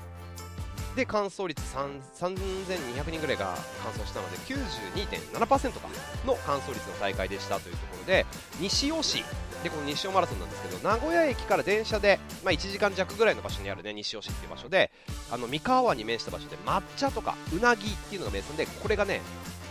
[0.98, 3.54] で完走率3200人ぐらいが
[3.84, 5.88] 完走したので92.7%か
[6.26, 8.26] の完走率の大会でしたというところで
[8.60, 9.24] 西尾市
[9.64, 14.90] でこの西尾マラソンなんですけど名古屋駅から電車で、まあ、1時間弱ぐらいの場所にある、ね、西尾市っていう場所で
[15.32, 19.22] あの三河湾に面した場所で抹茶とかうなぎっていうのが名産でこれがね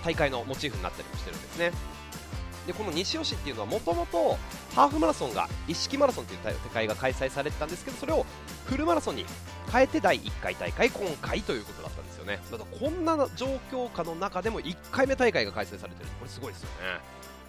[0.05, 1.73] 大会のモチーフになったりもしてるんですね。
[2.67, 4.37] でこの西尾市っていうのはもともと
[4.75, 8.27] ハーフマラソンが一式マラソンという大会が開催されてたんですけどそれを
[8.67, 9.25] フルマラソンに
[9.73, 12.41] 変えて第1回大会今回ということだったんですよね。
[12.51, 16.11] だからこんな状況下の中でも1回目大会が開催されてる。
[16.19, 17.01] これすごいですよね。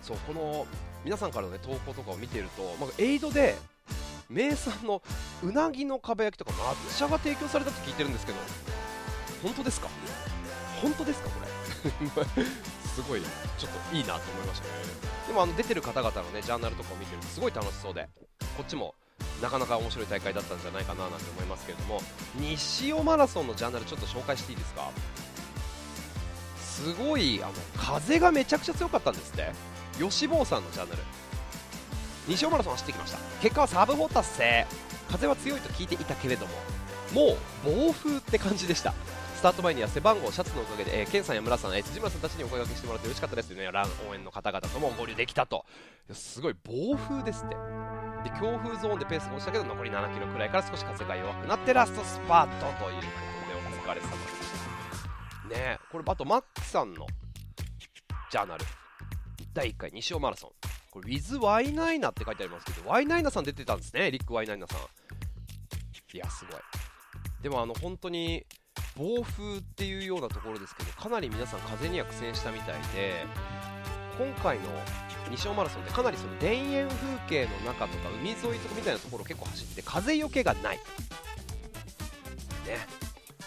[0.02, 0.68] そうこの
[1.04, 3.56] 皆さんからの、ね、投稿とかを見ていると、まあ、エイドで
[4.30, 5.02] 名産の
[5.44, 8.38] うなぎのかば焼きとか抹茶が提供されたと聞いてるんですけど
[9.44, 9.90] 本当ですか？
[10.82, 11.30] 本当ですか？
[11.30, 12.46] これ。
[12.98, 14.74] すごいちょっといいなと思いましたね。
[15.28, 18.10] でもあの出てる方々のねジャーナルとかを見てるとすごい楽しそうで
[18.58, 18.96] こっちも
[19.40, 22.02] なかなか面白い大会だったんじゃないかななんて思いますけれども
[22.40, 24.90] 西尾マラソンのジャーナルちょっと紹介していいですか？
[26.60, 29.52] すごいあの風がめちゃくちゃ強かったんですって。
[30.00, 31.02] 吉坊さんのジャーナル。
[32.28, 33.20] 西尾マラソン走ってきました。
[33.42, 34.66] 結果はサブ4達成
[35.10, 36.52] 風は強いと聞いていたけれども
[37.14, 38.94] もう暴風って感じでした。
[39.38, 45.64] スタート前には背番号、シャツのおかげで、えー、ケンさんや村さん、えー、辻村さんたちにお声掛けしてもらって嬉しかったですよね、ラン応援の方々とも合流できたと、
[46.12, 47.56] すごい暴風ですって、
[48.28, 54.40] で強風ゾーンでペースが落ちたけど、残り7キロくらいから少し風が弱くなって、ラストスパートということで、お疲れ様でし
[55.44, 55.56] た。
[55.56, 57.06] ねこれ、あと、マックさんの
[58.32, 58.66] ジャーナル、
[59.54, 60.50] 第1回西尾マラソン、
[60.90, 64.80] これ、With ワイナイナって書いてありますけど、ワイナイナさん出てたんですね、リック・ワイナイナさん。
[64.80, 66.62] いや、すごい。
[67.44, 68.48] でも、あの、本当に、
[68.98, 73.26] 暴風っていうようなところですけどかなり皆さん風には苦戦したみたいで
[74.18, 74.64] 今回の
[75.30, 76.98] 西尾マラソンってかなりその田園風
[77.30, 80.78] 景の中とか海沿いとかみたいなところを結構走って風よけがない。
[80.78, 80.84] ね。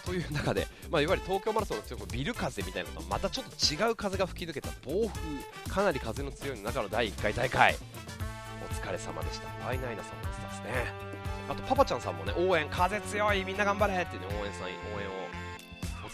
[0.05, 7.75] という中で、まあ、いわゆる東京マラソンの強いビル風みたいなのとまたちょっと違う風が吹き抜けた暴風かなり風の強い中の第1回大会。
[8.63, 9.47] お疲れ様でした。
[9.65, 11.11] ワイナイナさんもですね。
[11.49, 14.67] あとパパちゃんさんもね応援風強いみんな頑張れって、ね、応援さん応
[15.01, 15.20] 援を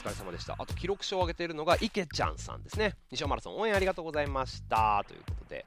[0.09, 0.55] れ様でした。
[0.57, 2.95] あと記録書を上げているのが池ちゃんさんですね。
[3.11, 5.03] 西尾マラソン応援ありがとうございました。
[5.07, 5.65] ということで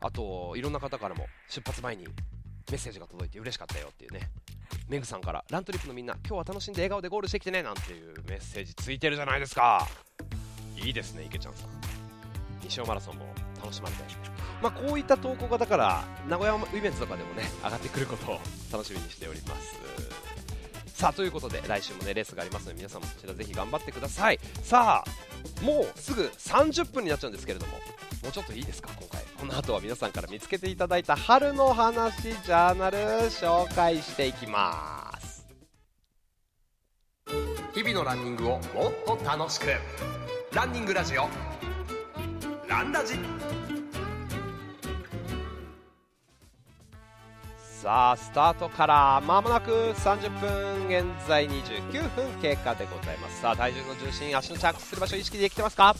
[0.00, 2.12] あといろんな方からも出発前にメ
[2.72, 4.30] ッセージが届いて嬉しかったよっていうね。
[4.88, 9.86] メグさんからラントリップのみんな今日は楽しんで笑顔でゴールしてきてねなんていうメッセージついてるじゃないですか。
[10.76, 11.68] いいですね池ちゃんさん。
[12.62, 13.26] 西尾マラソンも
[13.60, 14.02] 楽しまれて。
[14.62, 18.40] まあこういった投稿がだから名古屋イベントとかでもね上がってくることを
[18.72, 20.31] 楽しみにしております。
[21.02, 24.38] さあということで来週もねレースがありますので皆さんもそちらぜひ頑張ってください。
[24.62, 29.20] さあもうすぐ30分になっちゃうんですけれどももうちょっといいですか今回。
[29.36, 32.98] この後は皆さんから見つけていただいた春の話ジャーナル
[33.30, 35.44] 紹介していきます。
[37.74, 39.66] 日々のランニングをもっと楽しく。
[40.54, 41.26] ランニングラジオ。
[42.68, 43.14] ランラジ。
[47.82, 53.40] さあスタートからまもなく30分現在29分経過でございます。
[53.40, 55.96] さあ体重の重心足の着地する場所意識できてますか？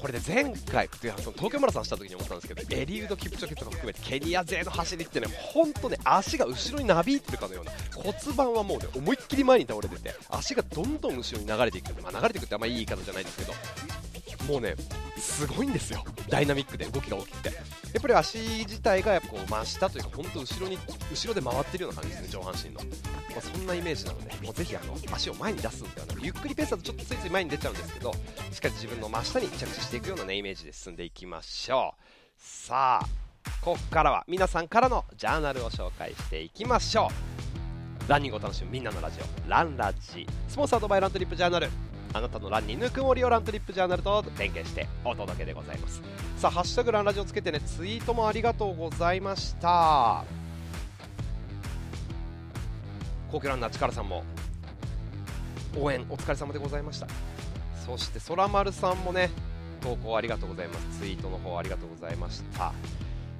[0.00, 13.52] これで前回その東京マラソンした時に思ったんですけどエリウド・キプチョゲとか含めてケニア勢の走りってね本当ね足が後ろになびいてるかのような骨盤はもうね思いっきり前に倒れてて足がどんどん後ろに流れていく、まあ、流れていくってあんまいい言い方じゃないんですけど
[14.48, 14.74] もうね
[15.16, 16.04] すごいんですよ。
[16.28, 17.48] ダイナミックで動きが大きくて。
[17.48, 20.78] やっぱり足自体がやっぱこう真下というか本当後ろに
[21.10, 32.02] 後ろで回ってるような感じですね上半身の、まあ、そんなイメージなのでもうぜひあの足を前に出すんではなくゆっくりペースだとちょっとついつい前に出ちゃうんですけどしっかり自分の真下に着地していくようなねイメージで進んでいきましょう。
[32.36, 33.06] さあ
[33.62, 37.08] ここからは皆さんからのジャーナルを紹介していきましょ
[38.06, 38.10] う。
[38.10, 40.26] ランニングを楽しむみんなのラジオランラジ。
[40.46, 41.70] スポンサードバイラントリップジャーナル。
[42.12, 46.02] あなたのランにぬくもりをラントリップジャーナルと連携してお届けでございます。
[46.36, 50.24] さあハッシュタグランラジオつけてねツイートもありがとうございました。
[53.30, 54.24] 皇居ランナー力さんも
[55.78, 57.06] 応援お疲れ様でございました。
[57.84, 59.30] そして空丸さんもね
[59.80, 60.98] 投稿ありがとうございます。
[60.98, 62.72] ツイートの方ありがとうございました。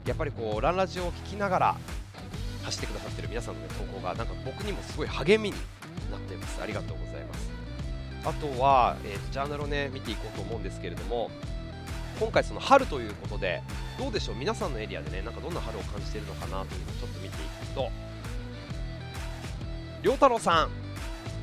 [0.07, 1.77] やっぱりこうランラジオを聞きながら
[2.65, 5.57] 走ってくださってる皆さんの、ね、投稿がなんか僕にもすごい励みに
[6.11, 6.63] なっています。
[6.63, 7.58] ありがとうございます。
[8.25, 11.31] あとは、えー、ジャーナルをね見ていこうと思うんですけれども
[12.21, 13.63] 今回その春ということで
[13.99, 14.35] どうでしょう？
[14.37, 17.91] 皆さんのエリアでねなんかどんな春を感じているのかなというのをちょっと見ていくと
[20.03, 20.71] 良太郎さん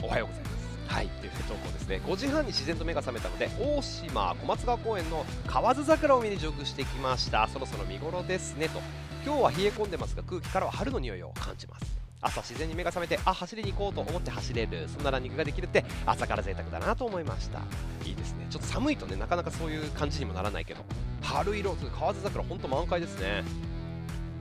[0.03, 0.55] おはようございます。
[0.87, 1.07] はい。
[1.07, 1.99] という投稿ですね。
[2.05, 7.47] 5時半に自然と目が覚めたので大島小松川公園の河津桜を見に上空してきました。
[7.47, 8.81] そろそろ見頃ですねと。
[9.25, 17.59] 今日は冷え込んでますが空気からは春の匂いを感じます朝自然に目が覚めてあ走りに行こうと思って走れるそんなランニングができるって朝から贅沢だなと思いました。
[18.03, 18.47] いいですね。
[18.49, 20.83] ちょっと寒いとねなかなかそういう感じにもならないけど
[21.21, 23.43] 春色河津桜本当満開ですね。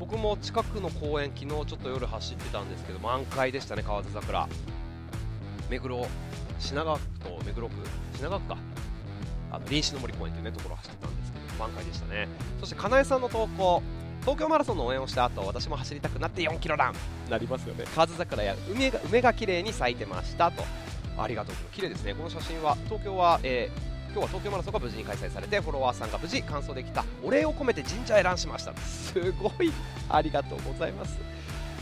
[0.00, 4.48] 僕も近くの公園昨日ちょっと夜走ってたんですけど満開でしたね河津桜。
[5.70, 6.06] 目黒
[6.58, 7.74] 品川区と目黒区？
[8.16, 8.56] 品川区か。
[9.52, 12.28] あの臨死の森公園という、ね、ところを走ってたんですけど満開でしたね。
[12.60, 13.82] そしてかなえさんの投稿。
[14.24, 16.94] 東京マラソンの応援をした後私も走りたくなって4キロラン。
[17.30, 17.84] なりますよね。
[17.94, 20.64] 河津桜や梅が梅が綺麗に咲いてましたと。
[21.18, 22.14] ありがとう綺麗ですね。
[22.14, 28.74] この写真は東京は、えー、今日は東京マラソンが無事に開催されてフォロワーさんが無事完走できたお礼を込めて神社へランしました。
[28.78, 29.70] すごい。
[30.08, 31.18] ありがとうございます。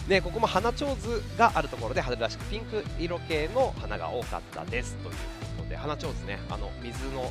[0.08, 4.96] ね、ここも花ちょうずがあるところで春らしくピンク色系の花が多かったです。
[4.96, 5.14] という
[5.58, 7.30] ことで花ちょうずねあの水の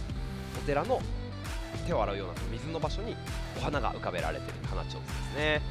[0.57, 1.01] お寺の
[1.79, 3.15] 手を洗うような水の場所に
[3.57, 5.61] お花が浮かべられている花ちょうずですね。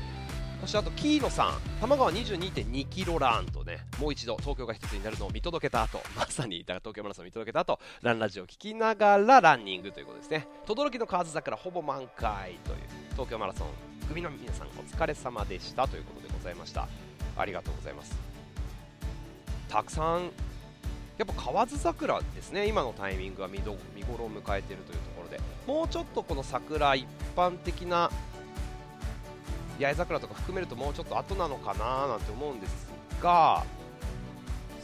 [0.60, 10.46] そしてあとキーノさん多摩川22.2キロランとねもう一度東京が一つになるのを見届けた後まさにだから東京マラソンを見届けた後ランラジオを聞きながらランニングということですね。
[10.66, 12.76] 轟の河津桜ほぼ満開という
[13.12, 13.68] 東京マラソン
[14.06, 16.88] 組の皆さんお疲れ様でしたということでございました。
[17.38, 18.14] ありがとうございます。
[19.70, 20.30] たくさん
[21.16, 22.66] やっぱ河津桜ですね。
[22.66, 25.09] 今のタイミングは見ど見頃を迎えているというと
[25.70, 27.06] もうちょっとこの桜一
[27.36, 28.10] 般的な
[29.78, 32.88] 八重桜とか含めるともうちょっと後なのかななんて思うんです
[33.22, 33.64] が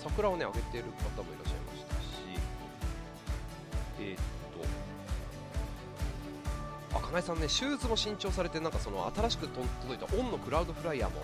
[0.01, 1.99] 桜をねあげている方もいらっしゃいましたし
[3.99, 4.17] えー、っ
[6.93, 11.17] とあ金井さんねシューズも新調されてなんかその新しく届いたオンのクラウドフライヤーも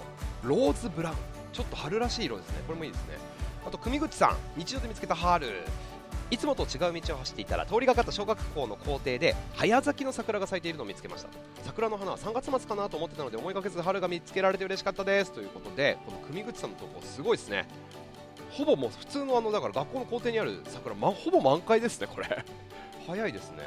[0.42, 1.16] ローズブラウン
[1.52, 2.56] ちょっと春らしい色ですね。
[2.66, 3.14] これもいいですね。
[3.64, 5.46] あと組口さん日常で見つけた春。
[6.30, 11.28] いつもと違う道を走っていたら通りがかった小学校の校庭で早咲きの桜が咲いているのを見つけました。
[11.64, 15.32] 桜の花は3月末かなと思ってたので思いがけず春が見つけられて嬉しかったです。
[15.32, 17.66] ということでこの組口さんの投稿すごいですね。
[18.50, 22.44] ほぼもう普通のあのだから学校の校庭にある桜、ま、ほぼ満開ですねこれ。
[23.06, 23.64] 早いですね。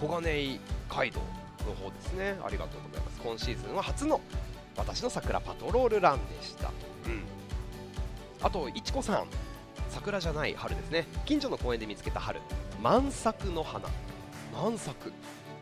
[0.00, 1.20] 小金井街道
[1.66, 2.38] の方ですね。
[2.44, 3.20] ありがとうございます。
[3.20, 4.20] 今シーズンは初の
[4.76, 7.22] 私の桜パトロールランでした、うん、
[8.40, 9.26] あといちこさん。
[9.90, 11.06] 桜じゃない春ですね。
[11.26, 12.40] 近所の公園で見つけた春。
[12.82, 13.88] 満作の花。
[14.52, 15.12] 満作。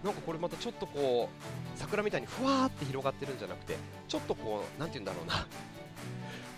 [0.05, 5.47] なんかこれまたちょっとこう桜みたいにふわーって広がってるんじゃなくてちょっとこう何て言うんだろうな。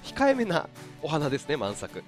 [0.05, 0.69] 控えめな
[1.03, 2.03] お花ですね満作。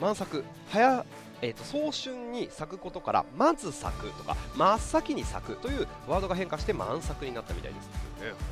[0.00, 1.04] 満作早
[1.40, 7.86] えーと、早春に咲くことからまず咲くとか真っ先に咲くというワードが変化して満作になったみたいです。
[7.86, 7.92] ね、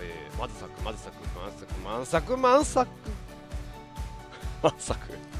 [0.00, 2.90] えー、まず咲くまず咲く満作満作満作。
[4.62, 5.35] 満作。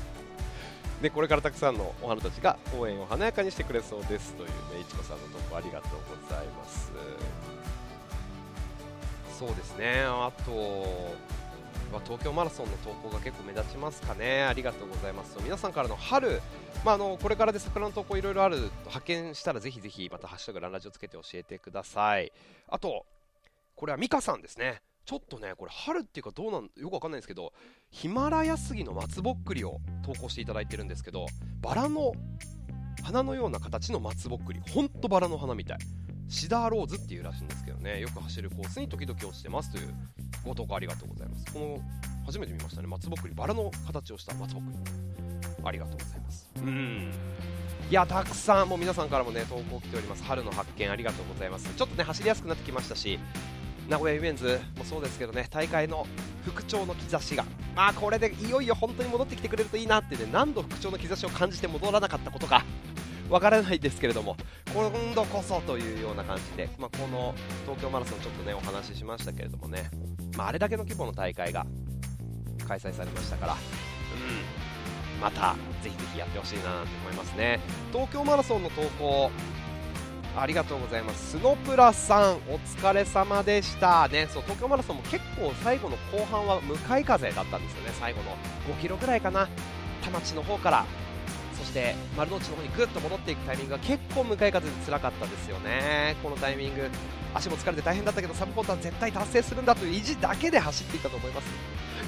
[1.03, 5.91] でこれからたくさんのお花たちが公園を華やかにしてくれそうですというねいちこさんの投稿ありがとう
[6.23, 6.93] ございます。
[9.39, 10.03] そうですね。
[10.07, 10.53] あと
[11.93, 14.45] は東京マラソンの投稿が結構目立ちますかね。
[14.45, 15.37] ありがとうございます。
[15.43, 16.41] 皆さんからの春。
[16.85, 22.33] まあ、あのこれからで桜の投稿いろいろあると発見したらぜひぜひまた「ハッシュタグランラジオ」つけて教えてください。
[22.69, 23.05] あと
[23.75, 24.81] これは美香さんですね。
[25.07, 27.53] ちょっとね、これ春っていうかどうなんよくわかんないんですけど、
[27.90, 31.27] ヒマラヤ杉の松ぼっくりを投稿していただいてるんですけど、
[31.61, 32.12] バラの
[33.05, 35.79] 花のような形の松ぼっくり、ほんとバラの花みたい。
[36.29, 39.94] シダーローズっていうらしいんですけどね、よく走るコースに時々落ちてますという
[40.44, 41.52] ご投稿ありがとうございます。
[41.52, 41.79] この、
[42.25, 44.79] 初めて見ましたね、松ぼっくり、バラの形をした松ぼっくり。
[45.63, 46.50] ありがとうございます。
[46.57, 47.13] うん。
[47.88, 50.25] いや、たくさん、もう皆さんからもね、投稿来ております。
[50.25, 51.73] 春の発見ありがとうございます。
[51.73, 53.21] ちょっとね、走りやすくなってきましたし、
[53.89, 56.07] 名古屋ウィメンズもそうですけどね大会の
[56.45, 62.65] 復調の兆しが、まあ、これでいよいよ本当に戻ってきてくれるといいなってね何度復調の兆しを感じて戻らなかったことか。
[63.29, 64.37] わからないですけれども
[64.73, 67.35] 今度こそというような感じで、まあ、この
[67.65, 69.91] 東京マラソンちょっとねお話ししましたけれどもね、
[70.37, 71.67] まあ、あれだけの規模の大会が
[72.69, 73.57] 開催されましたから、う
[75.19, 77.61] ん、またぜひぜひやってほしいなと思いますね。
[77.93, 79.31] 東京マラソンの投稿
[80.39, 81.33] ありがとうございます。
[81.33, 84.07] スノプラさんお疲れ様でした。
[84.09, 87.91] ねそう東京マラソンも結構最後の後半は向かい風だったんですよね。
[87.99, 88.37] 最後の
[88.77, 89.49] 5キロぐらいかな。
[90.05, 90.85] 田町の方から。
[91.59, 96.17] そして丸の内の方にぐっと戻っていくタイミングが結構向かい風で辛かったですよね。
[96.23, 96.91] このタイミング。
[97.35, 101.47] 足も疲れて大変だったけどサブポーター絶対達成するんだという意地だけで走っていたと思います。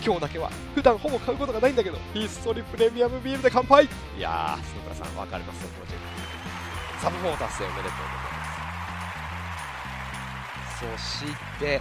[0.05, 0.51] 今日だけは。
[0.75, 3.87] 普段ほぼ買うことがないんだけどひっそりプレミアムビールで乾杯。
[3.87, 3.89] い
[4.21, 6.18] やースノプラさん分かりますよ気持ち。
[7.01, 8.39] サブ4達成おめでとうございま
[10.75, 11.19] す。
[11.21, 11.81] そして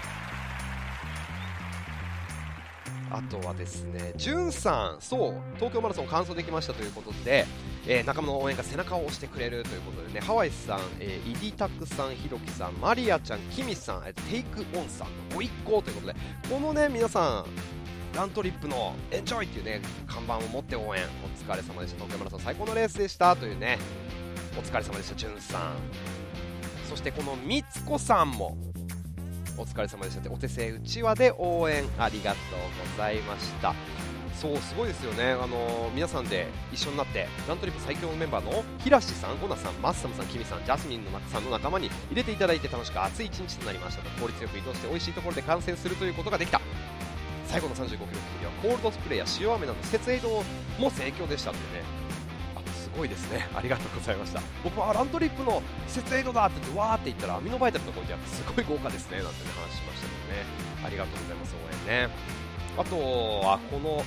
[3.10, 7.46] あとはですね、じゅんさん、そう、東京マラソン完走できましたということで、
[7.88, 16.16] えー、仲間の応援が背中を押してくれるということでね、ハワイさん、えー、イディタクさん、ひろきさん、マリアちゃん、キミさん、えー、テイクオンさん、ご一行ということで、
[16.50, 17.46] このね、皆さん、
[18.14, 23.36] ラントリップのエンジョイっていうね、看板を持って応援、お疲れ様でした、東京マラソン最高のレースでした。
[23.36, 23.78] というね、
[24.58, 25.76] お疲れ様でした、じゅんさん。
[26.90, 28.58] そしてこのみつこさんも
[29.58, 30.22] お疲れ様でした。
[30.22, 33.74] ってお手製うちわで応援ありがとうございました。
[34.34, 46.62] そうすごいですよね、あのー、皆さんで一緒になってラントリップ最強のメンバーの平志さん、ゴナさん、マッサムさん、キミさん、ジャスミンのさんの仲間に入れていただいて楽しく熱い一日となりましたと効率よく移動して美味しいところで観戦するということができた。
[47.48, 50.30] 最後の35キロ付近ではコールドスプレーや塩飴など施設エイド
[50.78, 52.07] も盛況でしたというね。
[52.98, 53.48] ごいですね。
[53.56, 54.42] ありがとうございました。
[54.64, 59.18] 僕はラントリップの施設エイドだって言ってわーって言ったらアミノバイタルのところですごい豪華ですね。
[59.18, 60.46] なんて、ね、話しましたけどね。
[60.84, 62.14] ありがとうございます応援ね。
[62.78, 62.96] あと
[63.48, 64.04] はこの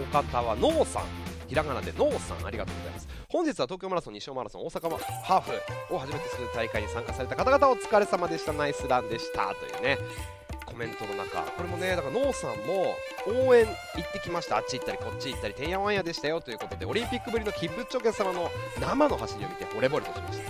[0.00, 1.02] お方はノーさん。
[1.48, 2.46] ひらがなでノーさん。
[2.46, 3.08] ありがとうございます。
[3.30, 5.42] 本日は東京マラソン、西尾マラソン、大阪ハー
[5.88, 8.52] フを初めてする大会に参加された方々お疲れ様でした。
[8.52, 9.54] ナイスランでした。
[9.54, 10.37] というね。
[10.68, 11.40] コメントの中。
[11.56, 12.94] これもねだからノーさんも
[13.26, 14.58] 応援行ってきました。
[14.58, 16.40] あっち行ったりこっち行ったりてんやわんやでしたよ。
[16.40, 18.50] ということでオリンピックぶりのキッブチョゲ様の
[18.80, 20.44] 生の走りを見て惚れ惚れとしました。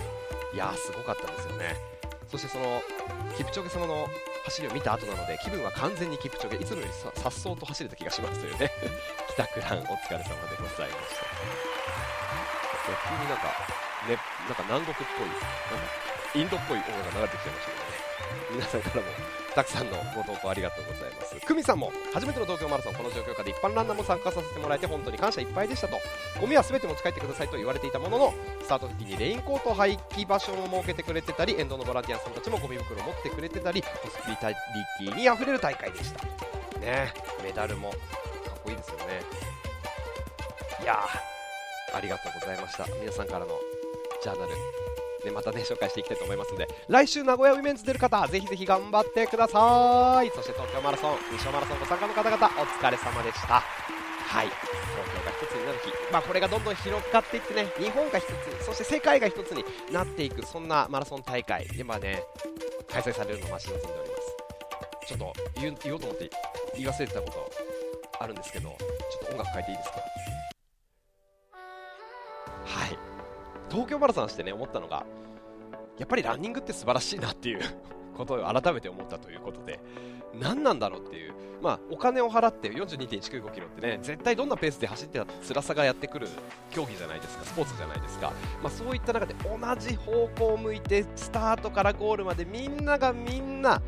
[0.53, 1.75] いやーすごかったですよね。
[2.27, 2.81] そしてその
[3.37, 4.07] キプチョゲ様の
[4.45, 8.69] 走りを見た後なので気分は完全にキプチョゲいつもよりさっそうと走れた気がしますというね。
[9.29, 11.25] 帰宅ランお疲れ様でございました。
[12.89, 13.43] 急になんか
[14.07, 14.17] ね
[14.47, 15.45] なんか南国っぽいなんか
[16.35, 18.09] インドっぽい音楽が流れてきてましたけどね。
[18.51, 21.39] 皆さんからもたくさんのご投稿ありがとうございます。
[21.45, 25.97] 久美さんも初めての東京マラソンこの状況下で一般ランナーも参加させてもらえて本当に感謝いっぱいでしたと。
[26.39, 34.55] ゴミは全て持ち帰ってくださいと言われていたもののスタート時にレインコート廃棄場所を設けてくれてたり沿道のボランティアさんたちもゴミ袋を持ってくれてたりホスピタリ
[34.99, 36.23] ティにあふれる大会でした
[36.79, 37.13] ね。
[37.43, 37.99] メダルもかっ
[38.63, 39.21] こいいですよね。
[40.81, 40.99] いや
[41.93, 42.85] ありがとうございました。
[42.99, 43.47] 皆さんからの
[44.23, 44.88] ジャーナル。
[45.23, 50.29] でまたね紹介していきたいと思いますので来週名古屋ウィメンズ出る方ぜひぜひ頑張ってください。
[50.35, 53.61] そして東京マラソン西尾マラソンご参加の方々お疲れ様でした。
[54.29, 54.47] はい。
[54.47, 54.57] 東
[55.09, 62.23] 京が一つになる日、まあ、これがどんどん広がっていってね日本が一つそして世界が一つになっていくそんなマラソン大会今ね
[62.87, 65.07] 開催されるのを待ち望んでおります。
[65.07, 66.29] ちょっと言言おうと思って
[66.75, 67.51] 言い忘れてたこと
[68.19, 69.95] あるんですけどちょっと音楽変えていいですか？
[72.65, 73.08] はい。
[73.69, 75.05] 東京マラソンしてね思ったのが
[75.97, 77.59] やっぱりランニングって素晴らしいなっていう
[78.15, 79.79] ことを改めて思ったということで
[80.33, 86.27] 何なんだろうっていう、まあ、お金を払って42.195キロってね絶対どんなペースで走ってた辛さがやってくる
[86.71, 93.81] 競技じゃないですかスポーツじゃないですか、まあ、そういった中で同じ方向を向いてスタートからゴールまでみんながみんな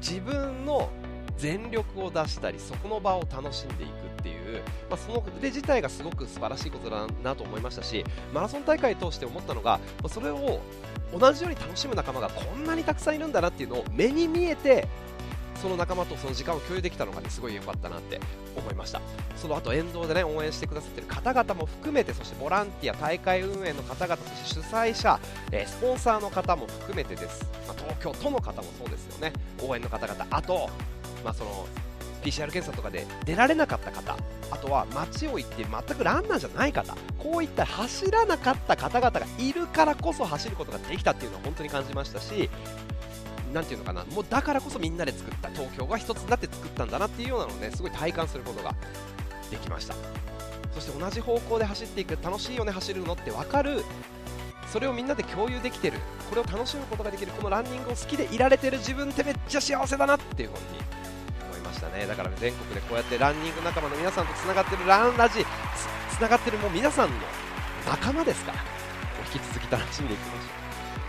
[0.00, 0.90] 自分の
[1.38, 10.60] 全力を出したりそこの場を楽しんでいくっていう、まあ、その腕自体がすごく素晴らしいことだなと思いましたしマラソン大会通して思ったのがまあそれを
[11.18, 14.86] 同じように楽しむ仲間がこんなにたくさんいるんだなっていうのを目に見えて
[15.60, 18.20] その仲間とその時間を共有できたのが、ね、すごい良かったなって
[18.56, 19.00] 思いました。
[19.36, 25.18] その後沿道で、ね、応援してくださっている方々も含めてそしてボランティア大会運営の方々そして主催者、
[25.52, 29.32] えー、スポンサーの方も含めてです、まあ、東京都の方もそうですよね。
[29.62, 30.26] 応援の方々。
[30.30, 30.70] あと
[31.24, 31.66] まあ、その
[32.22, 34.16] PCR 検査とかで出られなかった方
[34.50, 42.50] あとは街を行って全くランナーじゃない方こういった走らなかった方々がいるからこそ走ることができたっていうのは本当に感じましたし
[43.52, 48.74] なていうのかなもうだからこそみんなで作った東京が一つになって作ったんだなっていうようなのをねすごい体感することが
[49.50, 49.94] できました。
[50.74, 53.84] そして同じ方向で走っていく楽しいよね走るのって分かる
[54.72, 55.98] それをみんなで共有できてる
[56.28, 60.60] これを楽しむことができるこのランニングを好きでいられてる自分ってめっちゃ幸せだなっていうふうに
[61.68, 62.06] ましたね。
[62.06, 65.44] だから全国でこうやってランニング仲間の皆さんとつながってるランラジ
[66.10, 67.16] つながってるもう皆さんの
[67.86, 68.58] 仲間ですから。
[69.32, 70.42] 引き続き楽しんでいきましょう。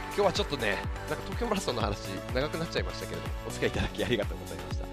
[0.07, 4.86] 今日はちょっとねなんか東京マラソンの話長くなっちゃいましたけれどもお付き合いいただきありがとうございました。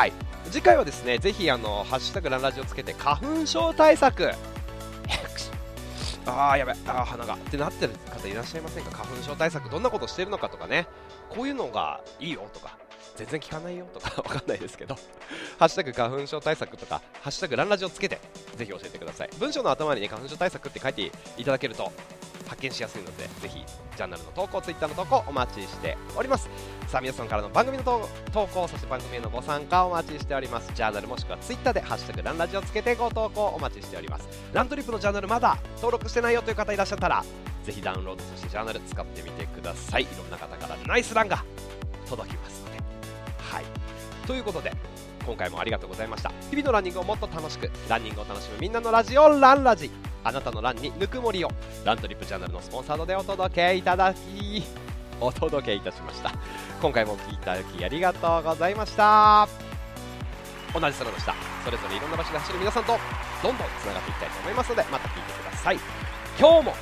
[0.00, 0.12] はい。
[0.50, 4.32] 次回はですねぜひあのハッシュタグランラジをつけて花粉症対策。
[6.24, 7.34] ああやべあ鼻が。
[7.34, 8.90] ってなってる方いらっしゃいませんか？
[8.92, 10.86] 花粉症対策どんなことしてるのかとかね。
[11.28, 12.78] こういうのがいいよとか。
[13.16, 14.94] 全然聞かないよとかわかんないですけど
[15.58, 18.18] ハッシュタグ花粉症対策とかハッシュタグランラジをつけて
[18.56, 19.30] ぜひ教えてください。
[19.38, 21.92] 文章の頭にね花粉症対策って書いていただけると
[22.48, 23.64] 発見しやすいのでぜひ
[23.96, 26.48] ジャーナルの投稿ツイッターの投稿お待ちしております。
[26.88, 27.84] さあ皆さんからの番組の
[28.32, 30.70] 投稿そして番組へのご参加お待ちしております。
[30.74, 34.28] ジャーナルもしくはツイッターでハッシュタグランラジをつけてご投稿お待ちしております。
[34.52, 37.24] ラントリップのジャーナルまだ登録してないよという方いらっしゃったら
[37.64, 40.02] ぜひダウンロードそしてジャーナル使ってみてください。
[40.02, 41.44] いろんな方からナイスランが
[42.08, 42.71] 届きます。
[44.26, 44.72] ということで
[45.26, 46.32] 今回もありがとうございました。
[46.50, 49.90] 日々のランニングをもっと楽しくランニングを楽しむみんなのラジオランラジ。
[50.24, 51.50] あなたのランにぬくもりを
[51.84, 54.62] ラントリップジャーナルのスポンサードでお届けいただき
[55.20, 56.32] お届けいたしました。
[56.80, 59.48] 今回もお聞きいただきありがとうございました。
[60.72, 62.98] 同じ空の下それぞれいろんな場所で走る皆さんと
[63.42, 65.78] どんどんつながっていきたいと思いますのでまた聞いてください。
[66.38, 66.74] 今日も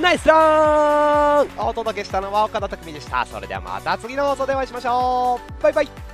[0.00, 1.48] ナイスラン。
[1.58, 3.26] お届けしたのは岡田匠でした。
[3.26, 5.62] それではまた次の放送でお会いしましょう。
[5.62, 6.11] バイバイ。